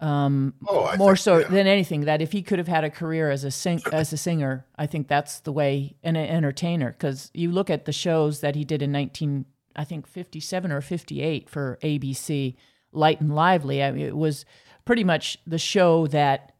[0.00, 1.48] Um, oh, more think, so yeah.
[1.48, 4.16] than anything, that if he could have had a career as a sing as a
[4.16, 6.92] singer, I think that's the way an entertainer.
[6.92, 10.72] Because you look at the shows that he did in nineteen, I think fifty seven
[10.72, 12.56] or fifty eight for ABC,
[12.92, 13.82] Light and Lively.
[13.82, 14.44] I mean, it was
[14.84, 16.54] pretty much the show that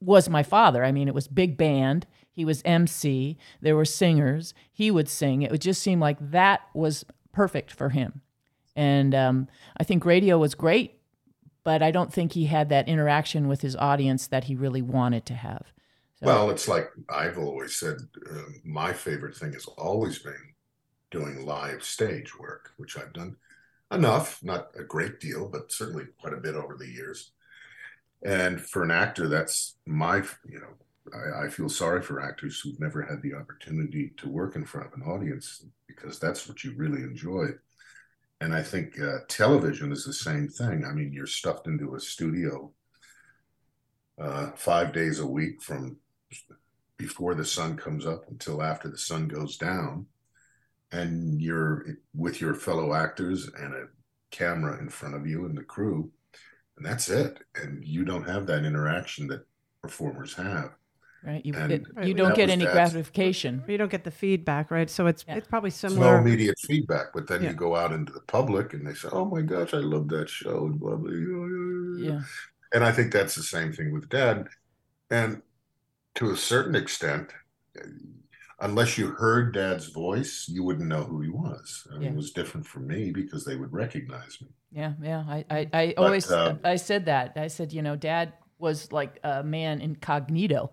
[0.00, 0.84] was my father.
[0.84, 2.06] I mean, it was big band.
[2.30, 3.38] He was MC.
[3.60, 4.54] There were singers.
[4.72, 5.42] He would sing.
[5.42, 8.20] It would just seem like that was perfect for him.
[8.76, 10.99] And um, I think radio was great,
[11.64, 15.26] but I don't think he had that interaction with his audience that he really wanted
[15.26, 15.72] to have.
[16.22, 17.96] So, Well, it's like I've always said,
[18.30, 20.54] uh, my favorite thing has always been
[21.10, 23.36] doing live stage work, which I've done
[23.92, 27.32] enough, not a great deal, but certainly quite a bit over the years.
[28.24, 30.18] And for an actor, that's my,
[30.48, 30.74] you know,
[31.14, 34.88] I, I feel sorry for actors who've never had the opportunity to work in front
[34.88, 37.46] of an audience because that's what you really enjoy.
[38.40, 40.84] And I think uh, television is the same thing.
[40.84, 42.72] I mean, you're stuffed into a studio
[44.18, 45.96] uh, five days a week from
[46.96, 50.06] before the sun comes up until after the sun goes down.
[50.92, 53.86] And you're with your fellow actors and a
[54.30, 56.10] camera in front of you and the crew.
[56.76, 57.38] And that's it.
[57.54, 59.46] And you don't have that interaction that
[59.82, 60.72] performers have.
[61.24, 61.44] Right.
[61.44, 63.62] You, And it- Right, you don't get any dad's- gratification.
[63.68, 64.88] You don't get the feedback, right?
[64.88, 65.36] So it's Yeah.
[65.36, 66.14] it's probably There's similar.
[66.14, 67.50] no immediate feedback, but then Yeah.
[67.50, 70.28] you go out into the public and they say, "Oh my gosh, I love that
[70.30, 71.10] show." and Blah blah.
[71.10, 71.98] blah.
[71.98, 72.22] Yeah.
[72.72, 74.48] And I think that's the same thing with Dad,
[75.10, 75.42] and
[76.14, 77.32] to a certain extent,
[78.60, 81.86] unless you heard Dad's voice, you wouldn't know who he was.
[81.90, 82.08] I mean, Yeah.
[82.10, 84.48] It was different for me because they would recognize me.
[84.70, 84.94] Yeah.
[85.02, 85.24] Yeah.
[85.26, 87.32] I, I, I But, always, uh, I said that.
[87.36, 90.72] I said, you know, dad was like a man incognito.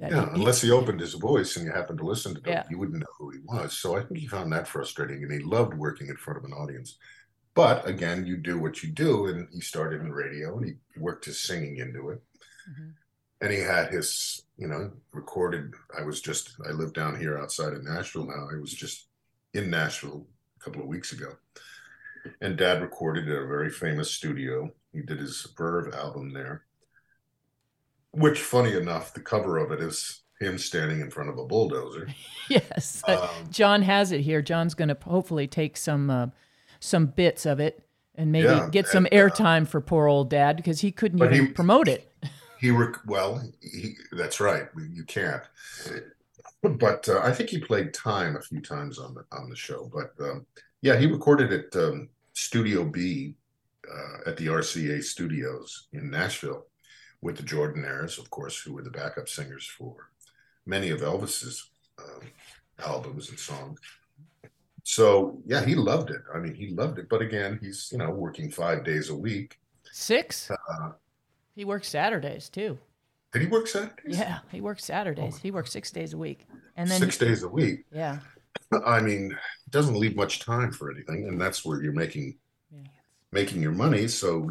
[0.00, 2.64] Yeah, unless he opened his voice and you happened to listen to him, Yeah.
[2.70, 3.72] you wouldn't know who he was.
[3.72, 6.52] So I think he found that frustrating and he loved working in front of an
[6.52, 6.98] audience.
[7.54, 11.24] But again, you do what you do, and he started in radio and he worked
[11.24, 12.22] his singing into it.
[12.70, 12.92] Mhm.
[13.40, 15.74] And he had his, you know, recorded.
[15.96, 18.48] I was just, I live down here outside of Nashville now.
[18.52, 19.08] I was just
[19.54, 20.28] in Nashville
[20.60, 21.36] a couple of weeks ago.
[22.40, 24.70] And dad recorded at a very famous studio.
[24.92, 26.64] He did his Verve album there.
[28.12, 32.08] Which, funny enough, the cover of it is him standing in front of a bulldozer.
[32.48, 33.02] yes.
[33.06, 34.40] Um, John has it here.
[34.42, 36.26] John's going to hopefully take some uh,
[36.80, 37.82] some bits of it
[38.14, 41.46] and maybe Yeah, get some uh, airtime for poor old dad because he couldn't even
[41.46, 42.10] he- promote it.
[42.60, 44.68] he rec- well, he, that's right.
[44.90, 45.42] You can't.
[46.62, 49.90] But uh, I think he played time a few times on the on the show.
[49.92, 50.46] But um,
[50.82, 53.36] yeah, he recorded at um, Studio B
[53.88, 56.66] uh, at the RCA Studios in Nashville
[57.20, 59.94] with the Jordanaires, of course, who were the backup singers for
[60.66, 62.22] many of Elvis's um,
[62.78, 63.78] albums and songs.
[64.84, 66.22] So yeah, he loved it.
[66.34, 67.08] I mean, he loved it.
[67.08, 69.58] But again, he's you know working five days a week.
[69.92, 70.50] Six.
[70.50, 70.90] Uh,
[71.54, 72.78] He works Saturdays too.
[73.32, 74.16] did he work Saturdays?
[74.18, 75.36] Yeah, he works Saturdays.
[75.38, 77.04] He works six days a week, and then Oh.
[77.04, 77.84] six days a week.
[77.92, 78.20] yeah,
[78.86, 82.38] I mean, it doesn't leave much time for anything, and that's where you're making
[82.70, 82.86] Yeah.
[83.32, 84.08] making your money.
[84.08, 84.48] So,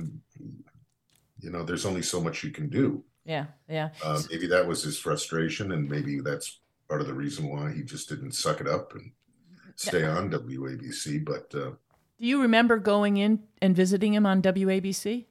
[1.39, 3.03] you know, there's only so much you can do.
[3.25, 3.89] yeah, yeah.
[4.03, 7.83] Uh, maybe that was his frustration, and maybe that's part of the reason why he
[7.83, 9.11] just didn't suck it up and
[9.75, 11.25] stay on WABC.
[11.25, 11.71] But uh,
[12.19, 15.25] Do you remember going in and visiting him on WABC?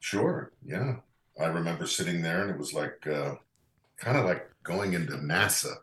[0.00, 0.96] sure, yeah,
[1.38, 3.36] I remember sitting there, and it was like uh,
[3.98, 5.74] kind of like going into NASA,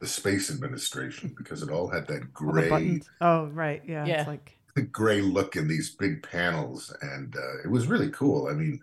[0.00, 3.00] the Space Administration, because it all had that All gray.
[3.20, 3.82] Oh, right.
[3.86, 4.06] Yeah.
[4.06, 4.14] Yeah.
[4.14, 8.48] It's like the gray look in these big panels and uh, it was really cool.
[8.48, 8.80] I mean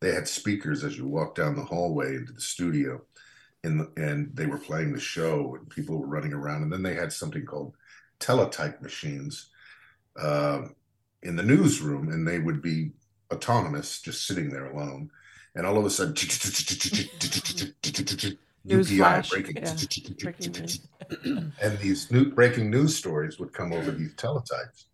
[0.00, 3.00] they had speakers as you walked down the hallway into the studio
[3.64, 6.94] the, and they were playing the show and people were running around and then they
[6.94, 7.74] had something called
[8.20, 9.50] teletype machines
[10.20, 10.62] uh,
[11.22, 12.92] in the newsroom and they would be
[13.32, 15.10] autonomous just sitting there alone
[15.54, 16.14] and all of a sudden
[18.66, 19.76] UPI flash, breaking, yeah,
[20.22, 20.80] breaking
[21.62, 24.86] and these new breaking news stories would come over these teletypes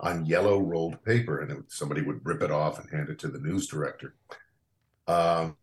[0.00, 3.28] on yellow rolled paper, and it, somebody would rip it off and hand it to
[3.28, 4.14] the news director.
[5.06, 5.56] Um,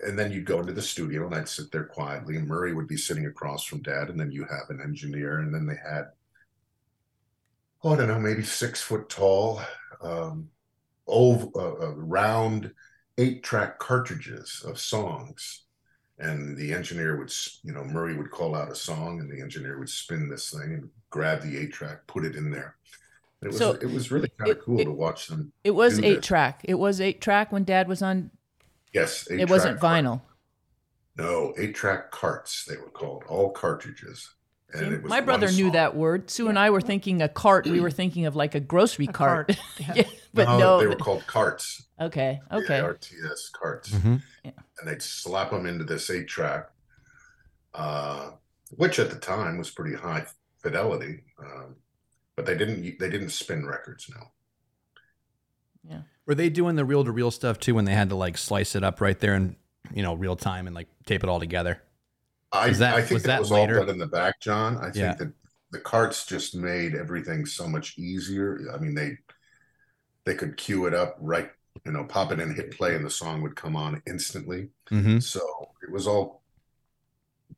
[0.00, 2.88] and then you'd go into the studio, and I'd sit there quietly, and Murray would
[2.88, 6.06] be sitting across from Dad, and then you have an engineer, and then they had,
[7.82, 9.60] oh, I don't know, maybe six foot tall,
[10.02, 10.48] um,
[11.06, 12.72] oval, uh, uh, round
[13.18, 15.66] eight track cartridges of songs
[16.18, 19.78] and the engineer would you know murray would call out a song and the engineer
[19.78, 22.76] would spin this thing and grab the eight track put it in there
[23.42, 25.98] it was So, it was really kind of cool it- to watch them It was
[26.00, 26.26] eight this.
[26.26, 26.60] track.
[26.64, 28.30] It was eight track when Dad was on.
[28.92, 30.22] yes It wasn't eight-track vinyl.
[31.16, 34.34] no eight track carts they were called all cartridges
[34.72, 35.72] and See, it was My brother one knew song.
[35.72, 36.28] that word.
[36.28, 37.66] Sue and I were thinking a cart.
[37.66, 39.46] We were thinking of like a grocery A cart.
[39.48, 39.92] cart, yeah.
[39.94, 40.02] Yeah,
[40.34, 40.80] but no, no.
[40.80, 42.40] they were called carts okay.
[42.50, 42.80] Okay.
[42.80, 43.12] arts
[43.54, 44.20] carts Mhm.
[44.44, 44.54] and
[44.88, 46.68] they'd slap them into this eight track
[47.74, 48.30] uh
[48.70, 50.26] which at the time was pretty high
[50.62, 51.76] fidelity um
[52.36, 54.30] but they didn't they didn't spin records now
[55.88, 56.00] Yeah.
[56.26, 58.74] Were they doing the reel to reel stuff too when they had to like slice
[58.76, 59.56] it up right there in
[59.92, 61.80] you know real time and like tape it all together?
[62.52, 63.78] I, Was that- I think was that, that was later?
[63.80, 64.76] all done in the back, John.
[64.78, 65.14] I think Yeah.
[65.14, 65.32] that
[65.72, 68.60] the carts just made everything so much easier.
[68.72, 69.18] I mean, they
[70.24, 71.50] they could cue it up right,
[71.84, 74.68] you know, pop it in, hit play, and the song would come on instantly.
[74.90, 75.20] Mm-hmm.
[75.20, 75.40] So
[75.82, 76.42] it was all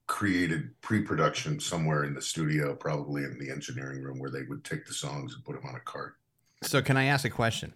[0.09, 4.85] created pre-production somewhere in the studio, probably in the engineering room, where they would take
[4.87, 6.17] the songs and put them on a cart.
[6.63, 7.75] So can I ask a question?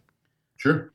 [0.56, 0.92] Sure.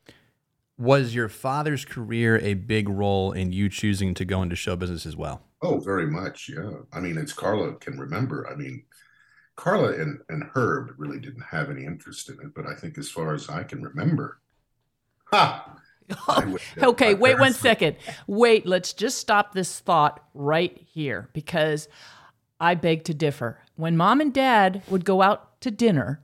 [0.78, 5.06] Was your father's career a big role in you choosing to go into show business
[5.06, 5.42] as well?
[5.62, 6.50] Oh, very much.
[6.50, 6.72] Yeah.
[6.92, 8.84] I mean, as Carla can remember, I mean,
[9.56, 13.10] Carla and, and Herb really didn't have any interest in it, but I think as
[13.10, 14.40] far as I can remember,
[15.26, 15.78] ha!
[16.28, 17.98] I Okay, wait one second.
[18.28, 21.88] Wait, let's just stop this thought right here because
[22.60, 23.60] I beg to differ.
[23.76, 26.22] When mom and dad would go out to dinner,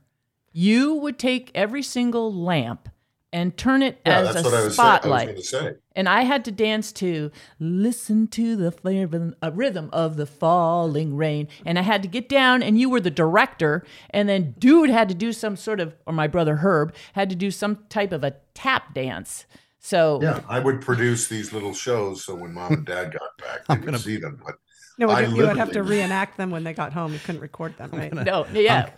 [0.52, 2.88] you would take every single lamp
[3.32, 5.44] and turn it Yeah, as a what I was, saying, I was spotlight.
[5.44, 5.74] say.
[5.96, 11.16] and I had to dance to listen to the flavor, uh, rhythm of the falling
[11.16, 11.48] rain.
[11.66, 13.84] And I had to get down, and you were the director.
[14.10, 17.34] And then dude had to do some sort of, or my brother Herb had to
[17.34, 19.46] do some type of a tap dance.
[19.84, 23.66] So Yeah, I would produce these little shows so when mom and dad got back,
[23.68, 24.40] they would see them.
[24.42, 24.54] But
[24.96, 27.12] No, I you, you would have to reenact them when they got home.
[27.12, 28.10] You couldn't record them, right?
[28.14, 28.88] no, yeah.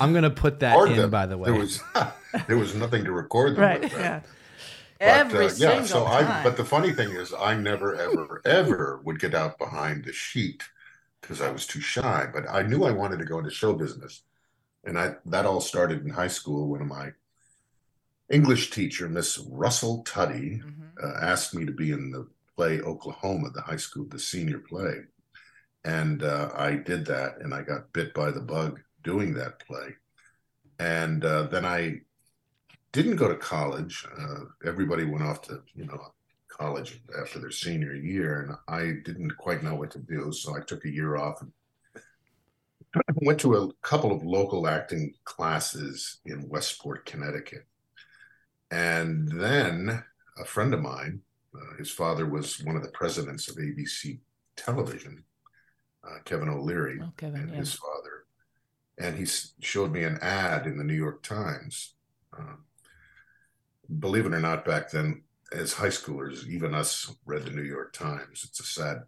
[0.00, 1.10] I'm going to put that record in, them.
[1.10, 1.50] by the way.
[1.50, 1.82] there was
[2.46, 3.62] there was nothing to record them.
[3.62, 3.80] Right.
[3.80, 4.20] with, Yeah.
[5.00, 6.22] But, Every uh, yeah, single so I.
[6.22, 6.44] time.
[6.44, 10.62] But the funny thing is, I never, ever, ever would get out behind the sheet
[11.20, 12.28] because I was too shy.
[12.32, 14.22] But I knew I wanted to go into show business,
[14.84, 17.10] and I that all started in high school when my
[18.30, 20.60] English teacher, Miss Russell Tuddy,
[21.02, 25.02] uh, asked me to be in the play Oklahoma, the high school, the senior play,
[25.84, 29.94] and uh, I did that, and I got bit by the bug doing that play,
[30.78, 32.00] and uh, then I
[32.92, 34.06] didn't go to college.
[34.18, 36.00] Uh, everybody went off to you know
[36.48, 40.60] college after their senior year, and I didn't quite know what to do, so I
[40.60, 41.52] took a year off and
[43.22, 47.66] went to a couple of local acting classes in Westport, Connecticut,
[48.70, 50.02] and then
[50.38, 51.20] a friend of mine,
[51.54, 54.18] uh, his father was one of the presidents of ABC
[54.56, 55.24] Television,
[56.04, 57.56] uh, Kevin O'Leary, Oh, Kevin, and yeah.
[57.56, 58.24] his father.
[58.98, 59.26] And he
[59.60, 61.94] showed me an ad in the New York Times.
[62.36, 62.56] Uh,
[63.98, 67.92] believe it or not, back then, as high schoolers, even us read the New York
[67.92, 68.44] Times.
[68.48, 69.02] It's a sad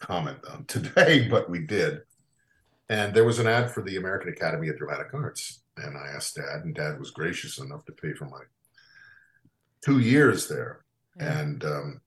[0.00, 2.00] comment on today, but we did.
[2.90, 5.62] And there was an ad for the American Academy of Dramatic Arts.
[5.76, 8.40] And I asked Dad, and Dad was gracious enough to pay for my
[9.84, 10.84] two years there.
[11.18, 11.38] Yeah.
[11.38, 12.00] And um,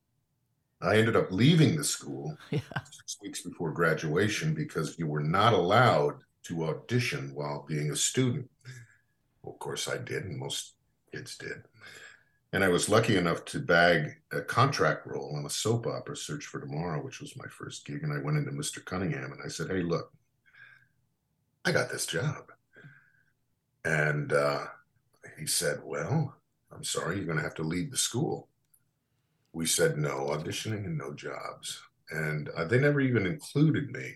[0.82, 2.60] I ended up leaving the school Yeah.
[2.92, 8.50] six weeks before graduation because you were not allowed to audition while being a student.
[9.42, 10.76] Well, of course, I did, and most
[11.14, 11.64] kids did.
[12.54, 16.46] And I was lucky enough to bag a contract role on a soap opera, Search
[16.46, 18.04] for Tomorrow, which was my first gig.
[18.04, 18.84] And I went into Mr.
[18.84, 20.12] Cunningham and I said, Hey, look,
[21.66, 22.52] I got this job.
[23.84, 24.66] And uh,
[25.38, 26.36] he said, Well,
[26.72, 28.48] I'm sorry, you're going to have to leave the school.
[29.54, 31.82] We said no auditioning and no jobs.
[32.12, 34.16] And uh, they never even included me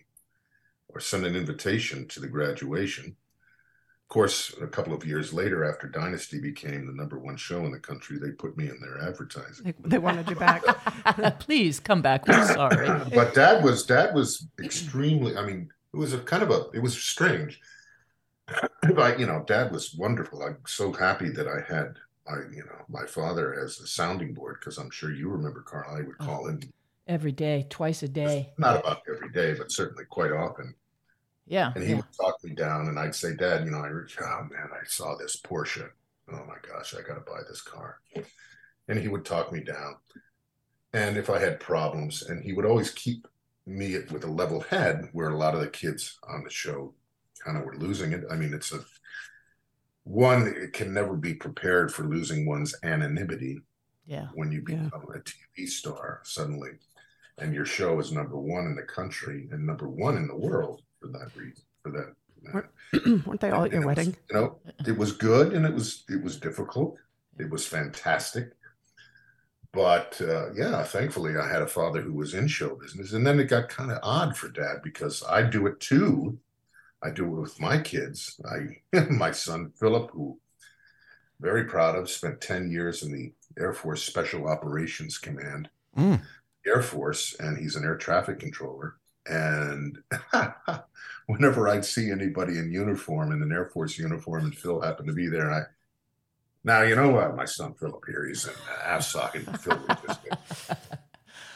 [0.90, 3.06] or sent an invitation to the graduation.
[3.06, 7.72] Of course, a couple of years later, after Dynasty became the number one show in
[7.72, 9.74] the country, they put me in their advertising.
[9.80, 10.64] They, they wanted you back.
[11.40, 12.28] Please come back.
[12.28, 12.88] We're sorry.
[13.16, 16.82] but dad was dad was extremely i mean it was a kind of a it
[16.82, 17.60] was strange
[18.96, 21.96] but you know dad was wonderful i'm so happy that i had
[22.28, 25.96] I, you know my father as a sounding board because i'm sure you remember carl
[25.96, 26.60] i would oh, call him
[27.08, 28.54] Every day, twice a day.
[28.58, 30.76] not about every day but certainly quite often
[31.48, 31.72] Yeah.
[31.76, 31.96] and he yeah.
[31.98, 35.16] would talk me down and i'd say dad you know i oh man i saw
[35.18, 35.90] this porsche
[36.32, 38.00] oh my gosh i gotta buy this car
[38.88, 39.96] and he would talk me down
[40.94, 43.28] and if i had problems and he would always keep
[43.66, 46.94] me with a level head where a lot of the kids on the show
[47.44, 48.80] kind of were losing it i mean it's a
[50.04, 53.60] one it can never be prepared for losing one's anonymity
[54.06, 54.28] Yeah.
[54.34, 54.84] when you Yeah.
[54.86, 56.72] become a tv star suddenly
[57.38, 60.82] and your show is number one in the country and number one in the world
[61.00, 62.14] for that reason for that
[62.54, 62.68] Weren't
[63.28, 64.16] weren't they all at your and it was, wedding?
[64.32, 66.98] you know, it was good and it was it was difficult.
[67.38, 68.54] It was fantastic.
[69.74, 73.40] But uh, yeah, thankfully I had a father who was in show business, and then
[73.40, 76.38] it got kind of odd for dad because I do it too.
[77.04, 78.40] I do it with my kids.
[78.46, 80.40] I my son Philip, who
[81.40, 86.22] very proud of, spent ten years in the Air Force Special Operations Command, Mm.
[86.66, 88.96] Air Force, and he's an air traffic controller.
[89.26, 89.98] And
[91.28, 95.14] whenever I'd see anybody in uniform, in an Air Force uniform, and Phil happened to
[95.14, 95.64] be there, I
[96.64, 98.54] now you know what, my son Philip here, he's an
[98.86, 99.44] ass socket.
[99.60, 100.38] Phil was just good.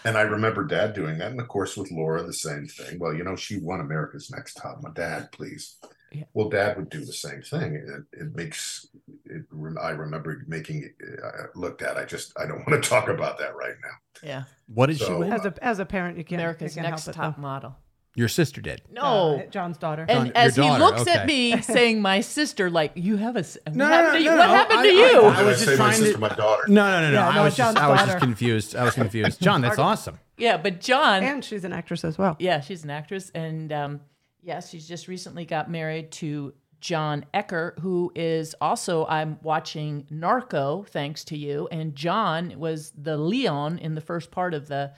[0.06, 3.00] And I remember Dad doing that, and of course with Laura the same thing.
[3.00, 4.82] Well, you know, she won America's Next Top.
[4.82, 5.78] My dad, please.
[6.12, 6.24] Yeah.
[6.34, 7.76] Well, Dad would do the same thing.
[7.76, 8.88] It, it makes.
[9.26, 9.44] It,
[9.82, 11.98] I remember making it uh, looked at.
[11.98, 14.28] I just I don't want to talk about that right now.
[14.28, 14.44] Yeah.
[14.68, 15.34] What did she win?
[15.34, 16.40] As a as a parent, you can't.
[16.40, 17.42] America's you can't Next help Top though.
[17.42, 17.76] Model.
[18.18, 18.82] Your sister did.
[18.92, 19.42] No.
[19.42, 20.06] Uh, John's daughter.
[20.08, 21.12] and your as he looks okay.
[21.12, 24.30] at me saying, "My sister," like you have a What No, happened no, to you?
[24.32, 25.20] no, what no, happened I- to I- you?
[25.22, 26.64] I I was was just say my trying to- my daughter.
[26.70, 27.14] No, no, no, no.
[27.14, 28.76] Yeah, I was just, I was just confused.
[28.76, 29.42] I was confused.
[29.48, 30.18] John, that's awesome.
[30.38, 31.24] yeah, but John.
[31.24, 32.38] and she's an actress as well.
[32.40, 34.02] Yeah, she's an actress, and um,
[34.42, 40.84] yes, she's just recently got married to John Ecker, who is also I'm watching Narco,
[40.84, 44.94] thanks to you, and John was the Leon in the first part of the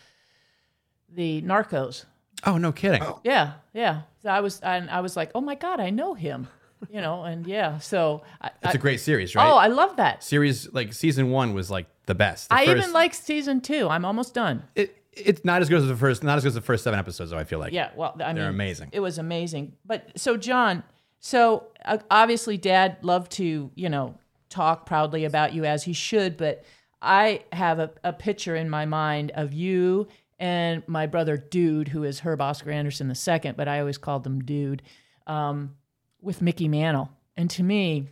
[1.10, 2.06] the Narcos.
[2.46, 3.02] Oh, no kidding.
[3.04, 3.20] Oh.
[3.24, 4.02] Yeah, yeah.
[4.22, 6.48] So I was, and I was like, oh my god, I know him,
[6.90, 7.80] you know, and yeah.
[7.80, 9.48] So I, It's I- a great series, right?
[9.50, 10.24] oh, I love that.
[10.24, 12.50] series like season one was like the best.
[12.50, 13.88] The I first- even like season two.
[13.90, 14.64] I'm almost done.
[14.76, 14.94] it.
[15.20, 16.24] It's not as good as the first.
[16.24, 17.40] Not as good as the first seven episodes, though.
[17.40, 17.74] I feel like.
[17.74, 18.90] Yeah, well, I mean, They're amazing.
[18.92, 19.74] It was amazing.
[19.84, 20.84] But so, John,
[21.20, 24.14] so uh, obviously, Dad loved to, you know,
[24.50, 26.38] talk proudly about you as he should.
[26.38, 26.64] But
[27.02, 30.08] I have a, a picture in my mind of you
[30.40, 34.42] and my brother Dude, who is Herb Oscar Anderson II, but I always called him
[34.42, 34.84] Dude,
[35.26, 35.76] um,
[36.22, 37.10] with Mickey Mantle.
[37.36, 38.10] And to me,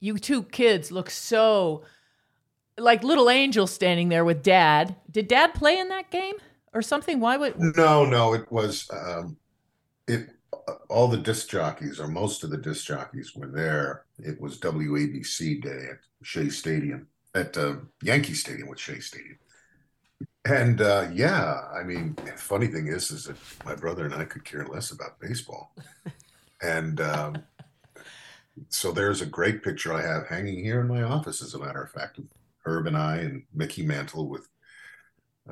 [0.00, 1.84] you two kids look so
[2.78, 4.96] like little angels standing there with Dad.
[5.10, 6.34] Did Dad play in that game
[6.74, 7.20] or something?
[7.20, 9.36] Why would No, no, it was um,
[10.06, 10.30] it.
[10.88, 14.04] All the disc jockeys, or most of the disc jockeys, were there.
[14.18, 19.38] It was WABC day at Shea Stadium, at uh, Yankee Stadium with Shea Stadium,
[20.46, 24.44] and uh, yeah, I mean, funny thing is, is that my brother and I could
[24.44, 25.74] care less about baseball,
[26.62, 27.36] and um,
[28.68, 31.82] so there's a great picture I have hanging here in my office, as a matter
[31.82, 32.24] of fact, of
[32.64, 34.48] Herb and I and Mickey Mantle with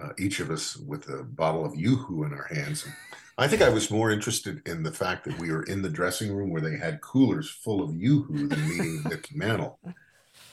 [0.01, 2.85] uh, each of us with a bottle of Yoo-Hoo in our hands.
[2.85, 2.95] And
[3.39, 6.35] I think I was more interested in the fact that we were in the dressing
[6.35, 9.79] room where they had coolers full of Yoo-Hoo than meeting Mickey Mantle,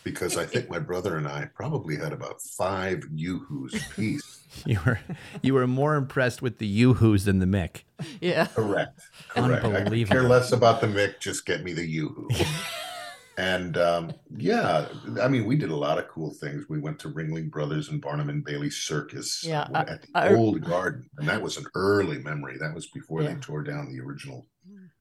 [0.04, 4.38] because I think my brother and I probably had about five Yoo-Hoos apiece.
[4.66, 5.00] You were
[5.42, 7.84] you were more impressed with the Yoo-Hoos than the Mick.
[8.20, 8.48] yeah.
[8.48, 9.00] Correct.
[9.30, 9.64] Correct.
[9.64, 10.20] I could Unbelievable.
[10.22, 11.22] care less about the Mick.
[11.22, 12.28] Just get me the Yoo-Hoo.
[13.38, 14.88] and um, yeah,
[15.22, 16.66] I mean, we did a lot of cool things.
[16.68, 20.36] We went to Ringling Brothers and Barnum and Bailey Circus Yeah, I- at the I-
[20.36, 22.58] old garden, and that was an early memory.
[22.60, 23.34] That was before Yeah.
[23.36, 24.48] they tore down the original.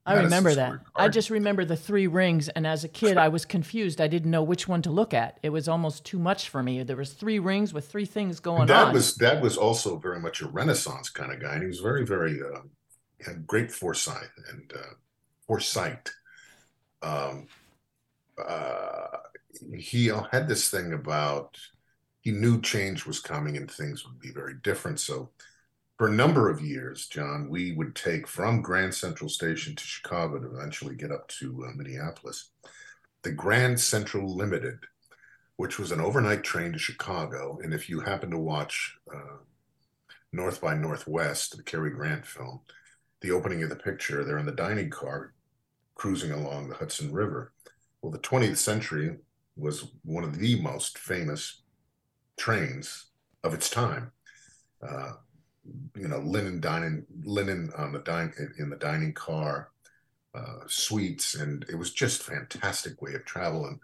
[0.07, 0.80] I Madison remember that.
[0.96, 4.01] I just remember the three rings, and as a kid, I was confused.
[4.01, 5.38] I didn't know which one to look at.
[5.42, 6.82] It was almost too much for me.
[6.82, 8.92] There was three rings with three things going Dad on.
[8.94, 12.05] was Dad was also very much a Renaissance kind of guy, and he was very,
[12.07, 12.61] very uh,
[13.24, 14.94] had great foresight and uh,
[15.46, 16.11] foresight.
[17.03, 17.46] Um,
[18.42, 19.18] uh,
[19.76, 21.59] he had this thing about
[22.20, 25.01] he knew change was coming and things would be very different.
[25.01, 25.30] So,
[26.01, 30.38] for a number of years, John, we would take from Grand Central Station to Chicago
[30.38, 32.53] to eventually get up to uh, Minneapolis.
[33.20, 34.78] The Grand Central Limited
[35.61, 37.59] which was an overnight train to Chicago.
[37.62, 39.36] And if you happen to watch uh,
[40.32, 42.61] North by Northwest, the Cary Grant film,
[43.20, 45.34] the opening of the picture, they're in the dining car
[45.96, 47.53] cruising along the Hudson River.
[48.01, 49.18] Well, the 20th century
[49.55, 51.61] was one of the most famous
[52.38, 53.09] trains
[53.44, 54.12] of its time.
[54.82, 55.12] Uh,
[55.96, 59.70] you know, linen dining, linen on the dine in the dining car,
[60.34, 63.66] uh, suites, and it was just fantastic way of travel.
[63.66, 63.80] And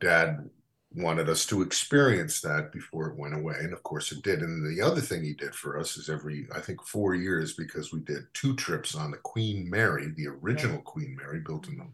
[0.00, 0.48] Dad
[0.94, 3.54] wanted us to experience that before it went away.
[3.60, 4.40] And of course it did.
[4.42, 7.92] And the other thing he did for us is every, I think, four years, because
[7.92, 11.86] we did two trips on the Queen Mary, the original Queen Mary built in the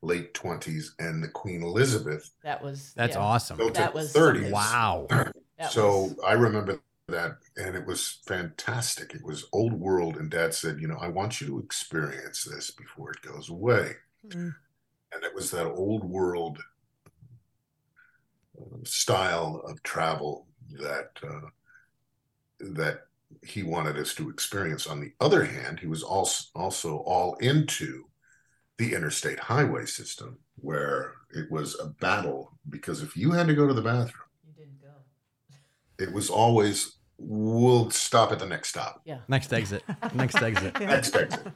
[0.00, 3.56] late 20s, and the Queen Elizabeth that was That's yeah, awesome.
[3.58, 4.50] built That in was 30s.
[4.50, 5.06] Wow.
[5.70, 6.78] so was- I remember
[7.08, 9.14] that, and it was fantastic.
[9.14, 10.16] It was old world.
[10.16, 13.92] And dad said, You know, I want you to experience this before it goes away.
[14.28, 14.54] Mm.
[15.12, 16.58] And it was that old world
[18.58, 20.46] uh, style of travel
[20.80, 21.48] that uh,
[22.60, 23.00] that
[23.42, 24.86] he wanted us to experience.
[24.86, 28.04] On the other hand, he was also also all into
[28.78, 33.66] the interstate highway system, where it was a battle because if you had to go
[33.68, 34.33] to the bathroom, you didn't go.
[35.98, 39.18] It was always we'll stop at the next stop, Yeah.
[39.28, 39.84] Next exit.
[40.14, 40.80] Next exit.
[40.80, 41.46] next exit,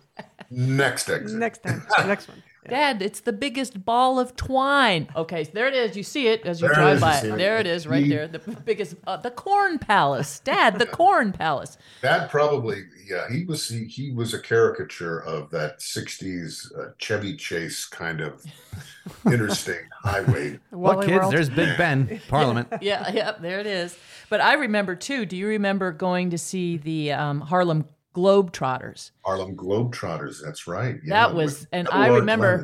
[0.51, 1.39] next exit.
[1.39, 1.83] Next time.
[2.07, 2.43] Next one.
[2.69, 5.09] Dad, it's the biggest ball of twine.
[5.17, 5.97] Okay, so there it is.
[5.97, 7.35] You see it as you There drive is, by you it.
[7.35, 7.39] it.
[7.39, 8.29] There it is, right He- there.
[8.29, 10.41] The biggest, uh, the Corn Palace.
[10.41, 11.79] Dad, the Corn Palace.
[12.03, 17.37] That probably, yeah, he was he, he was a caricature of that '60s uh, Chevy
[17.37, 18.45] Chase kind of
[19.27, 20.59] interstate highway.
[20.71, 21.19] What Wally kids?
[21.21, 21.33] World.
[21.33, 22.69] There's Big Ben, Parliament.
[22.83, 23.97] Yeah, yeah, there it is.
[24.29, 25.25] But I remember too.
[25.27, 29.13] Do you remember going to see the um, Harlem Globetrotters?
[29.25, 30.43] Harlem Globetrotters.
[30.43, 30.97] That's right.
[31.05, 32.57] yeah, that was, with and Lord I remember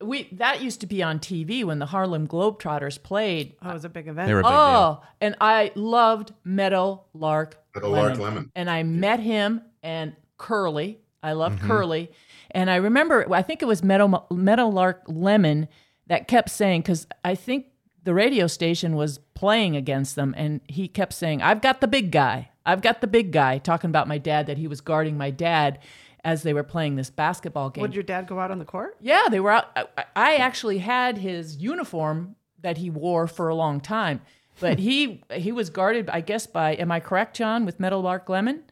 [0.00, 0.08] Lemon.
[0.08, 3.56] we that used to be on TV when the Harlem Globetrotters played.
[3.62, 4.28] Oh, it was a big event.
[4.28, 5.02] They were a big oh, deal.
[5.02, 8.50] Oh, and I loved Meadow Lark Meadowlark Lemon.
[8.54, 11.00] And I met him, and Curly.
[11.22, 11.68] I loved mm-hmm.
[11.68, 12.12] Curly.
[12.50, 15.68] And I remember, I think it was Meadow, Meadowlark Lemon
[16.06, 17.66] that kept saying, because I think
[18.04, 22.10] the radio station was playing against them, and he kept saying, I've got the big
[22.10, 22.50] guy.
[22.68, 25.78] I've got the big guy, talking about my dad, that he was guarding my dad
[26.22, 27.80] as they were playing this basketball game.
[27.80, 28.96] Would your dad go out on the court?
[29.00, 29.70] Yeah, they were out.
[29.74, 34.20] I, I actually had his uniform that he wore for a long time,
[34.60, 36.74] but he he was guarded, I guess, by.
[36.74, 38.64] Am I correct, John, with Meadowlark Lemon?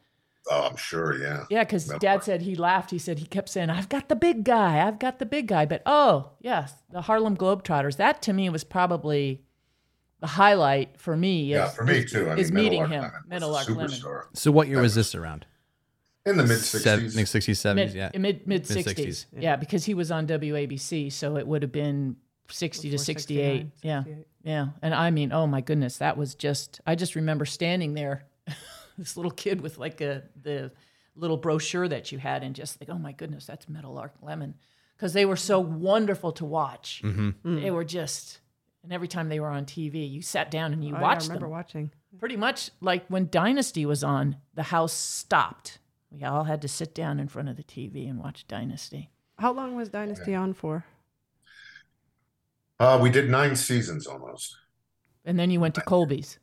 [0.51, 1.17] Oh, I'm sure.
[1.19, 1.45] Yeah.
[1.49, 2.01] Yeah, because Meadowlark.
[2.01, 2.91] Dad said he laughed.
[2.91, 4.87] He said he kept saying, "I've got the big guy.
[4.87, 7.97] I've got the big guy." But oh yes, the Harlem Globetrotters.
[7.97, 9.46] That to me was probably
[10.19, 11.43] the highlight for me.
[11.43, 12.25] Yeah, for me is- too.
[12.27, 14.21] I mean, is meeting him, Lemon was Meadowlark Lemon.
[14.33, 15.45] So what year was this around?
[16.25, 18.19] in the mid sixties, Mid sixties, seventies, mid, yeah.
[18.19, 19.25] mid mid 60s, sixties.
[19.37, 19.55] Yeah.
[19.55, 22.17] because he was on WABC, so it would have been
[22.49, 23.67] sixty to sixty eight.
[23.81, 24.03] Yeah,
[24.43, 24.67] yeah.
[24.81, 26.81] And I mean, oh my goodness, that was just.
[26.85, 28.25] I just remember standing there,
[28.97, 30.71] this little kid with like a the
[31.15, 34.55] little brochure that you had, and just like, oh my goodness, that's Meadowlark Lemon,
[34.97, 37.01] because they were so wonderful to watch.
[37.05, 37.61] Mm-hmm.
[37.61, 38.39] They were just.
[38.83, 41.01] And every time they were on TV, you sat down and you Oh, yeah, I
[41.01, 41.91] watched remember them watching.
[42.19, 45.79] pretty much like when Dynasty was on, the house stopped.
[46.09, 49.09] We all had to sit down in front of the TV and watch Dynasty.
[49.39, 50.85] How long was Dynasty on for?
[52.79, 54.55] Uh, we did nine seasons almost.
[55.25, 56.37] And then you went to Colbys.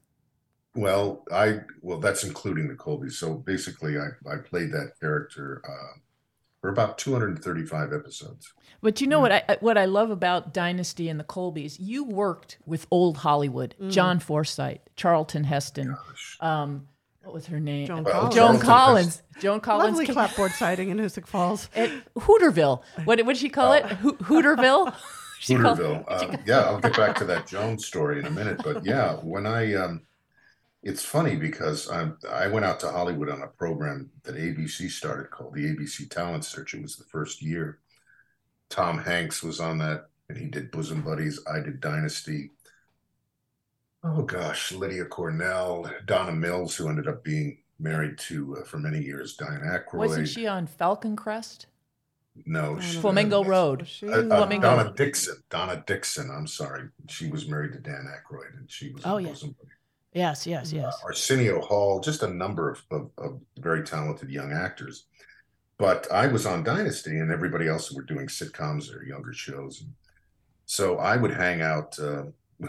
[0.74, 3.08] Well, I well that's including the Colby.
[3.08, 5.98] So basically, I I played that character uh,
[6.64, 8.54] for about 235 episodes.
[8.80, 11.76] But you know what I I- what I love about Dynasty and the Colbys?
[11.78, 15.94] You worked with old Hollywood, John Forsythe, Charlton Heston,
[16.40, 16.88] um,
[17.22, 17.86] what was her name?
[17.86, 18.34] Joan Collins.
[18.34, 19.22] Joan Collins.
[19.40, 19.98] Joan Collins.
[19.98, 21.68] Lovely clapboard sighting in Hoosick Falls.
[21.76, 22.82] at Hooterville.
[23.04, 23.84] What what did she call it?
[23.84, 24.94] Ho- Hooterville.
[25.40, 26.04] She called- Hooterville.
[26.08, 28.62] Uh, yeah, I'll get back to that Joan story in a minute.
[28.64, 30.00] But yeah, when I um,
[30.84, 35.30] it's funny because I I went out to Hollywood on a program that ABC started
[35.30, 36.74] called the ABC Talent Search.
[36.74, 37.78] It was the first year.
[38.68, 41.40] Tom Hanks was on that, and he did Bosom Buddies.
[41.50, 42.50] I did Dynasty.
[44.02, 49.00] Oh gosh, Lydia Cornell, Donna Mills, who ended up being married to uh, for many
[49.00, 49.98] years Diane Aykroyd.
[49.98, 51.66] Wasn't she on Falcon Crest?
[52.44, 53.88] No, she- Flamingo Road.
[53.88, 54.76] She uh, uh, Flamingo.
[54.76, 55.36] Donna Dixon.
[55.48, 56.30] Donna Dixon.
[56.30, 56.88] I'm sorry.
[57.08, 59.02] She was married to Dan Aykroyd, and she was.
[59.06, 59.30] Oh, in yeah.
[59.30, 59.73] Bosom Buddies.
[60.14, 61.00] Yes, yes, Uh, yes.
[61.04, 65.06] Arsenio Hall, just a number of, of, of very talented young actors.
[65.76, 69.84] But I was on Dynasty, and everybody else were doing sitcoms or younger shows.
[70.66, 72.24] So I would hang out uh,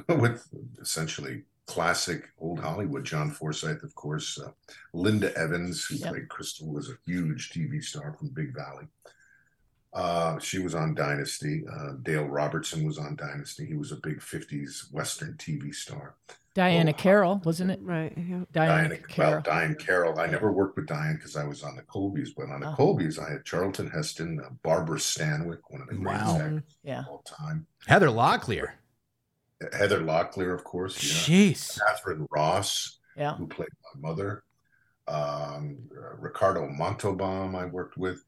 [0.15, 0.47] with
[0.81, 3.05] essentially classic old Hollywood.
[3.05, 4.39] John Forsythe, of course.
[4.39, 4.49] Uh,
[4.93, 6.09] Linda Evans, who Yep.
[6.09, 8.85] played Krystle, was a huge TV star from Big Valley.
[9.93, 11.63] Uh, she was on Dynasty.
[11.71, 13.65] Uh, Dale Robertson was on Dynasty.
[13.65, 16.15] He was a big 50s Western TV star.
[16.55, 17.79] Diana oh, Carroll, wasn't it?
[17.83, 18.13] Right.
[18.17, 18.45] Yeah.
[18.53, 19.31] Diana, Diahann, Carroll.
[19.33, 20.19] well, Diahann Carroll.
[20.19, 22.75] I never worked with Diahann because I was on the Colbys, but on the Oh.
[22.75, 26.99] Colbys, I had Charlton Heston, uh, Barbara Stanwyck, one of the greatest actors Yeah.
[27.01, 27.67] of all time.
[27.87, 28.67] Heather Locklear.
[29.73, 30.95] Heather Locklear, of course.
[31.29, 31.35] Yeah.
[31.51, 31.77] Jeez.
[31.79, 33.35] Katharine Ross, Yeah.
[33.35, 34.43] who played my mother.
[35.07, 38.23] Um, uh, Ricardo Montalban, I worked with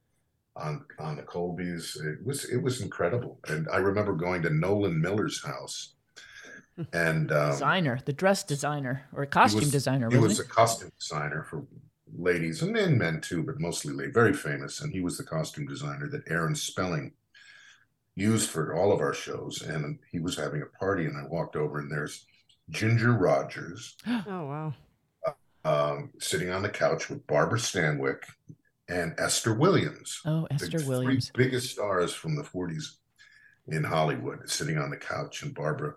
[0.58, 1.96] on on the Colbys.
[2.04, 5.96] It was it was incredible, and I remember going to Nolan Miller's house,
[6.94, 11.44] and um, Designer, the dress designer or costume was- designer, He was a costume designer
[11.50, 11.66] for
[12.18, 14.14] ladies and men, men too, but mostly ladies.
[14.14, 17.12] Very famous, and he was the costume designer that Aaron Spelling
[18.16, 19.62] used for all of our shows.
[19.62, 22.26] And he was having a party, and I walked over, and there's
[22.70, 24.74] Ginger Rogers Oh wow.
[25.66, 28.24] um, sitting on the couch with Barbara Stanwyck
[28.90, 30.22] and Esther Williams.
[30.26, 31.32] Oh, the Esther three Williams.
[31.36, 32.96] biggest stars from the 40s
[33.68, 35.96] in Hollywood, sitting on the couch, and Barbara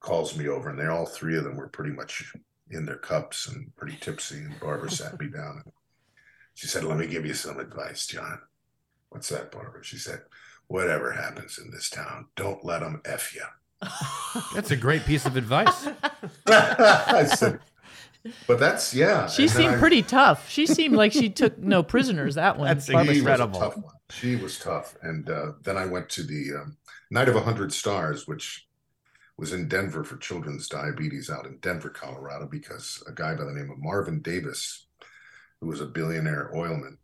[0.00, 2.32] calls me over, and they all three of them were pretty much
[2.70, 4.38] in their cups and pretty tipsy.
[4.38, 5.72] And Barbara sat me down and
[6.54, 8.40] she said, "Let me give you some advice, John."
[9.10, 9.82] What's that, Barbara?
[9.84, 10.20] She said,
[10.68, 13.44] "Whatever happens in this town, don't let them f you."
[14.54, 15.88] That's a great piece of advice.
[16.46, 17.60] I said,
[18.46, 20.48] "But that's yeah." She And seemed I- pretty tough.
[20.50, 22.34] She seemed like she took no prisoners.
[22.36, 22.68] That one.
[22.68, 23.58] That's Barbara She incredible.
[23.58, 23.94] was a tough one.
[24.10, 24.96] She was tough.
[25.02, 26.76] And uh, then I went to the um,
[27.10, 28.66] Night of a Hundred Stars, which
[29.40, 33.52] was in Denver for children's diabetes out in Denver, Colorado, because a guy by the
[33.52, 34.86] name of Marvin Davis,
[35.60, 36.98] who was a billionaire oilman,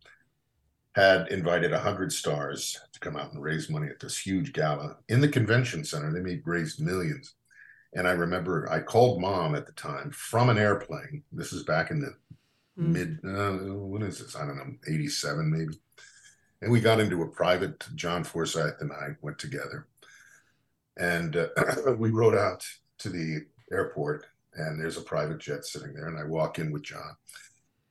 [0.95, 4.97] had invited a hundred stars to come out and raise money at this huge gala
[5.09, 6.13] in the convention center.
[6.13, 7.33] They made raised millions.
[7.93, 11.23] And I remember I called mom at the time from an airplane.
[11.31, 12.15] This is back in the
[12.79, 12.93] Mm.
[12.93, 15.79] mid uh, when is this i don't know 87 maybe
[16.61, 19.87] and we got into a private john Forsythe and i went together
[20.99, 21.47] and uh,
[21.97, 22.65] we rode out
[22.99, 24.25] to the airport
[24.55, 27.15] and there's a private jet sitting there and i walk in with john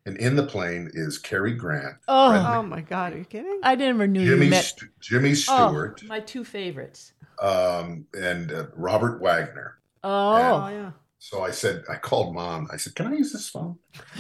[0.07, 2.57] and in the plane is Cary Grant, Oh, Redneck.
[2.59, 3.59] Oh my God, are you kidding?
[3.65, 4.65] I never knew Jimmy you met.
[4.65, 7.13] St- Jimmy Oh, Stewart, my two favorites.
[7.43, 9.79] um, and uh, Robert Wagner.
[10.05, 10.93] Oh Oh, yeah.
[11.19, 12.69] So I said, I called mom.
[12.73, 13.79] I said, "Can I use this phone?"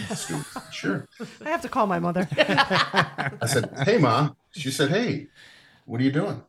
[0.09, 1.07] Said, sure.
[1.45, 2.27] I have to call my mother.
[2.37, 5.29] I said, "Hey, mom." She said, "Hey,
[5.85, 6.43] what are you doing?"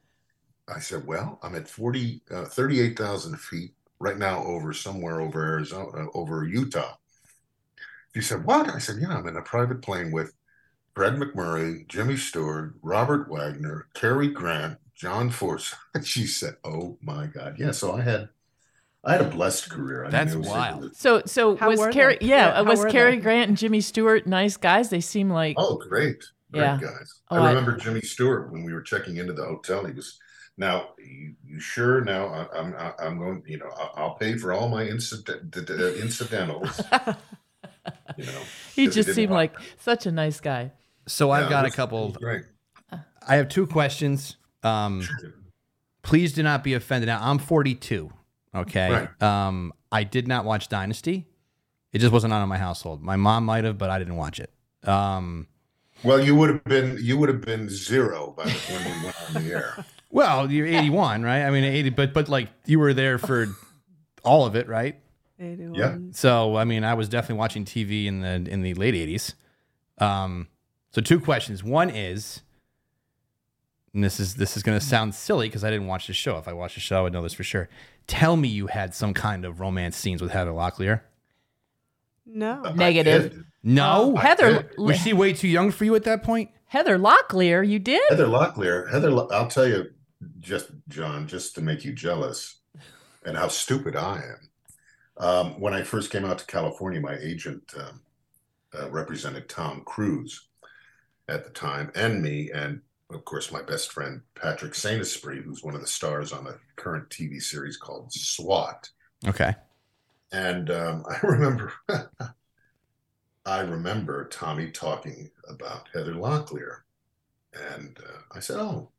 [0.68, 5.88] I said, "Well, I'm at 40, uh, 38,000 feet right now over somewhere over Arizona,
[5.90, 6.96] uh, over Utah."
[8.14, 10.34] She said, "What?" I said, "Yeah, I'm in a private plane with
[10.96, 17.56] Fred MacMurray, Jimmy Stewart, Robert Wagner, Cary Grant, John Forsythe." She said, "Oh my God,
[17.60, 18.30] yeah." So I had,
[19.06, 20.06] I had a blessed career.
[20.06, 20.96] I That's it was- wild.
[20.96, 22.18] so so How was were Cary?
[22.20, 22.28] they?
[22.28, 23.22] Yeah, Yeah, was Cary they?
[23.22, 24.90] Grant and Jimmy Stewart nice guys?
[24.90, 26.24] They seem like Oh, great.
[26.52, 26.78] Great Yeah.
[26.82, 27.22] guys.
[27.30, 29.86] Oh, I I- remember Jimmy Stewart when we were checking into the hotel.
[29.86, 30.20] He was,
[30.58, 34.38] now, you, you sure now I, I'm, I- I'm going, you know, I'll, I'll pay
[34.38, 36.84] for all my incident, the- the incidentals, he
[38.18, 38.42] you know.
[38.76, 40.72] 'cause just seemed want- like such a nice guy.
[41.08, 42.16] So Yeah, I've got it a couple.
[42.20, 42.44] was
[43.30, 44.38] I have two questions.
[44.64, 45.04] Um,
[46.02, 47.08] please do not be offended.
[47.08, 48.12] Now I'm 42.
[48.56, 48.92] Okay.
[48.92, 49.22] Right.
[49.22, 51.28] Um, I did not watch Dynasty.
[51.94, 53.02] It just wasn't on in my household.
[53.04, 54.52] My mom might have, but I didn't watch it.
[54.88, 55.48] Um,
[56.04, 59.16] Well, you would have been, you would have been zero by the when we went
[59.36, 59.86] on the air.
[60.10, 61.44] well, you're 81, right?
[61.44, 63.48] I mean, 80, but but like you were there for
[64.24, 65.00] all of it, right?
[65.40, 65.74] 81.
[65.76, 65.98] Yeah.
[66.12, 69.34] So I mean, I was definitely watching TV in the in the late 80s.
[70.00, 70.48] Um,
[70.92, 71.64] so two questions.
[71.64, 72.42] One is,
[73.94, 76.38] and this is this is going to sound silly because I didn't watch the show.
[76.38, 77.70] If I watched the show, I would know this for sure.
[78.08, 81.02] Tell me you had some kind of romance scenes with Heather Locklear.
[82.26, 82.62] No.
[82.76, 83.44] Negative.
[83.64, 86.52] No, I Heather was she way too young for you at that point?
[86.66, 88.02] Heather Locklear, you did?
[88.10, 89.92] Heather Locklear, Heather, I'll tell you,
[90.40, 92.60] just John, just to make you jealous,
[93.26, 94.50] and how stupid I am.
[95.18, 98.02] Um, when I first came out to California, my agent um,
[98.78, 100.48] uh, represented Tom Cruise
[101.28, 105.64] at the time, and me, and of course my best friend Patrick Saint Esprit, who's
[105.64, 108.90] one of the stars on a current TV series called SWAT.
[109.26, 109.56] Okay.
[110.32, 111.74] And um, I remember,
[113.46, 116.80] I remember Tommy talking about Heather Locklear,
[117.74, 118.92] and uh, I said, "Oh,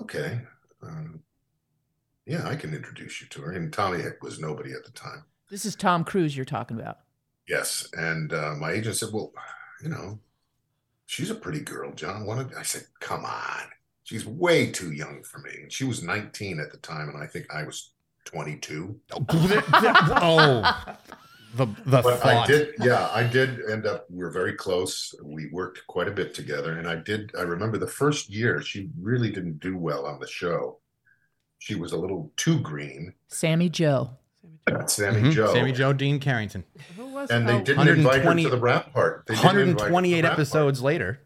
[0.00, 0.40] okay,
[0.82, 1.20] um,
[2.26, 5.24] yeah, I can introduce you to her." And Tommy was nobody at the time.
[5.50, 6.98] This is Tom Cruise you're talking about.
[7.48, 9.32] Yes, and uh, my agent said, "Well,
[9.82, 10.18] you know,
[11.06, 13.62] she's a pretty girl, John." Why don't-" I said, "Come on,
[14.02, 17.26] she's way too young for me." And she was 19 at the time, and I
[17.26, 17.90] think I was
[18.24, 18.98] 22.
[19.30, 20.96] oh,
[21.54, 24.06] the the but I did, yeah, I did end up.
[24.10, 25.14] We were very close.
[25.22, 27.32] We worked quite a bit together, and I did.
[27.38, 30.78] I remember the first year she really didn't do well on the show.
[31.58, 33.14] She was a little too green.
[33.28, 34.10] Sammy Jo.
[34.86, 35.32] Sammy Mhm.
[35.32, 35.52] Jo.
[35.52, 36.64] Sammy Jo Dean Carrington.
[36.96, 39.24] Who was And they didn't invite her 120 to the wrap part.
[39.26, 41.20] They didn't invite her to the 128 rap episodes later.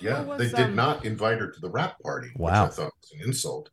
[0.00, 2.64] Yeah, was, they did um, not invite her to the wrap party, Wow.
[2.64, 3.70] which I thought was an insult.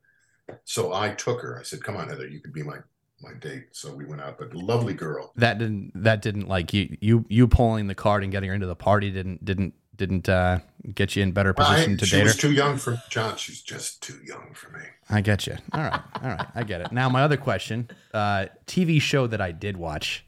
[0.63, 1.59] So I took her.
[1.59, 2.77] I said, "Come on, Heather, you could be my
[3.21, 4.37] my date." So we went out.
[4.37, 5.31] But lovely girl.
[5.35, 8.67] That didn't that didn't like you you you pulling the card and getting her into
[8.67, 10.59] the party didn't didn't didn't uh,
[10.95, 12.25] get you in better position I, to she date her.
[12.25, 13.35] was too young for John.
[13.35, 14.79] She's just too young for me.
[15.09, 15.57] I get you.
[15.73, 16.91] All right, all right, I get it.
[16.93, 20.25] Now my other question: uh, TV show that I did watch,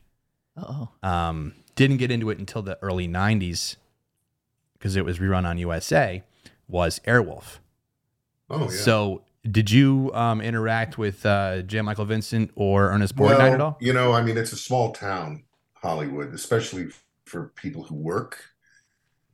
[0.57, 3.77] Oh, um, didn't get into it until the early '90s
[4.73, 6.23] because it was rerun on USA.
[6.67, 7.59] Was Airwolf.
[8.49, 8.77] Oh yeah.
[8.77, 13.77] So did you um, interact with uh, Jan-Michael Vincent or Ernest Borgnine at all?
[13.81, 16.87] You know, I mean, it's a small town, Hollywood, especially
[17.25, 18.43] for people who work.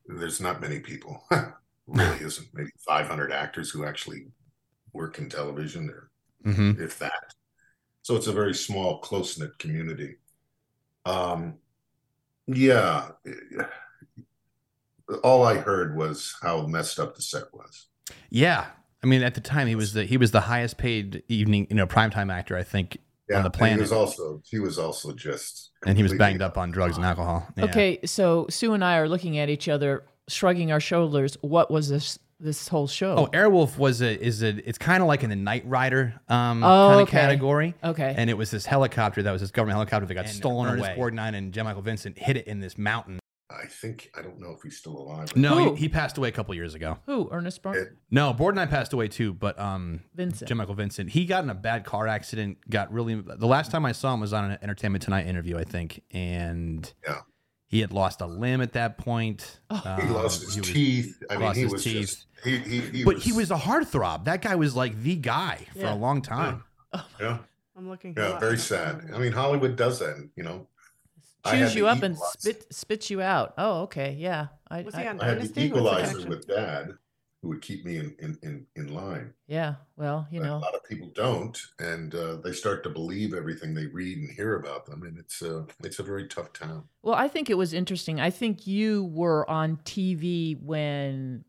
[0.07, 1.23] There's not many people.
[1.87, 2.47] really isn't.
[2.53, 4.27] Maybe 500 actors who actually
[4.93, 6.09] work in television, or
[6.45, 6.81] Mm-hmm.
[6.81, 7.33] if that.
[8.03, 10.15] So it's a very small, close knit community.
[11.05, 11.55] Um,
[12.45, 13.09] yeah.
[15.23, 17.87] All I heard was how messed up the set was.
[18.29, 18.67] Yeah,
[19.03, 21.75] I mean, at the time he was the he was the highest paid evening, you
[21.75, 22.97] know, primetime actor, I think,
[23.29, 26.13] Yeah, on the and planet, He was also he was also just and he was
[26.13, 27.47] banged up on drugs and alcohol.
[27.55, 27.65] Yeah.
[27.65, 27.99] okay.
[28.05, 31.37] So Sue and I are looking at each other, shrugging our shoulders.
[31.41, 33.15] What was this this whole show?
[33.15, 36.63] Oh, Airwolf was a is a it's kind of like in the Knight Rider um
[36.63, 37.17] Oh, kind of okay.
[37.17, 37.75] category.
[37.83, 38.13] Okay.
[38.17, 40.91] And it was this helicopter that was this government helicopter that got And stolen Ernest
[40.91, 40.97] away.
[41.11, 43.19] Borgnine and Jan-Michael Vincent hit it in this mountain.
[43.61, 45.35] I think I don't know if he's still alive.
[45.35, 46.99] No, he, he passed away a couple years ago.
[47.05, 47.27] Who?
[47.31, 50.47] Ernest Bar- It- No, Borgnine passed away too, but um Vincent.
[50.47, 53.85] Jim Michael Vincent, he got in a bad car accident, got really the last time
[53.85, 57.21] I saw him was on an Entertainment Tonight interview, I think, and Yeah.
[57.65, 59.59] he had lost a limb at that point.
[59.69, 61.23] He Um, lost his he was- teeth.
[61.29, 62.01] I mean, lost he his was teeth.
[62.01, 64.25] just he he, he but was, he was a heartthrob.
[64.25, 66.63] That guy was like the guy for a long time.
[67.19, 67.39] yeah
[67.75, 68.13] I'm looking.
[68.17, 69.09] yeah very sad.
[69.13, 70.15] I mean, Hollywood does that.
[70.35, 70.67] You know, I had
[71.51, 72.39] chews you up and Equalizer.
[72.39, 73.53] spit spits you out.
[73.57, 74.47] Oh, okay, yeah.
[74.69, 75.69] I, Was he on I had Dynasty?
[75.69, 76.91] the What's the equalizer with dad,
[77.41, 79.33] who would keep me in in in, in line.
[79.47, 79.75] yeah.
[79.95, 83.33] Well, you But know, a lot of people don't, and uh, they start to believe
[83.33, 86.83] everything they read and hear about them, and it's a it's a very tough town.
[87.03, 88.19] Well, I think it was interesting.
[88.19, 91.45] I think you were on TV when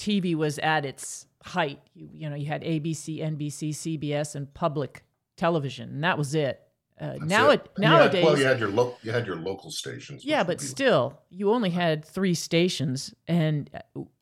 [0.00, 1.80] TV was at its height.
[1.94, 5.02] You, you know, you had ABC, NBC, CBS, and public
[5.36, 6.60] television, and that was it.
[7.00, 7.54] Uh, now it.
[7.60, 10.24] it, And you nowadays, well, you had your lo- you had your local stations.
[10.24, 13.70] yeah, but would be- still, you only had three stations, and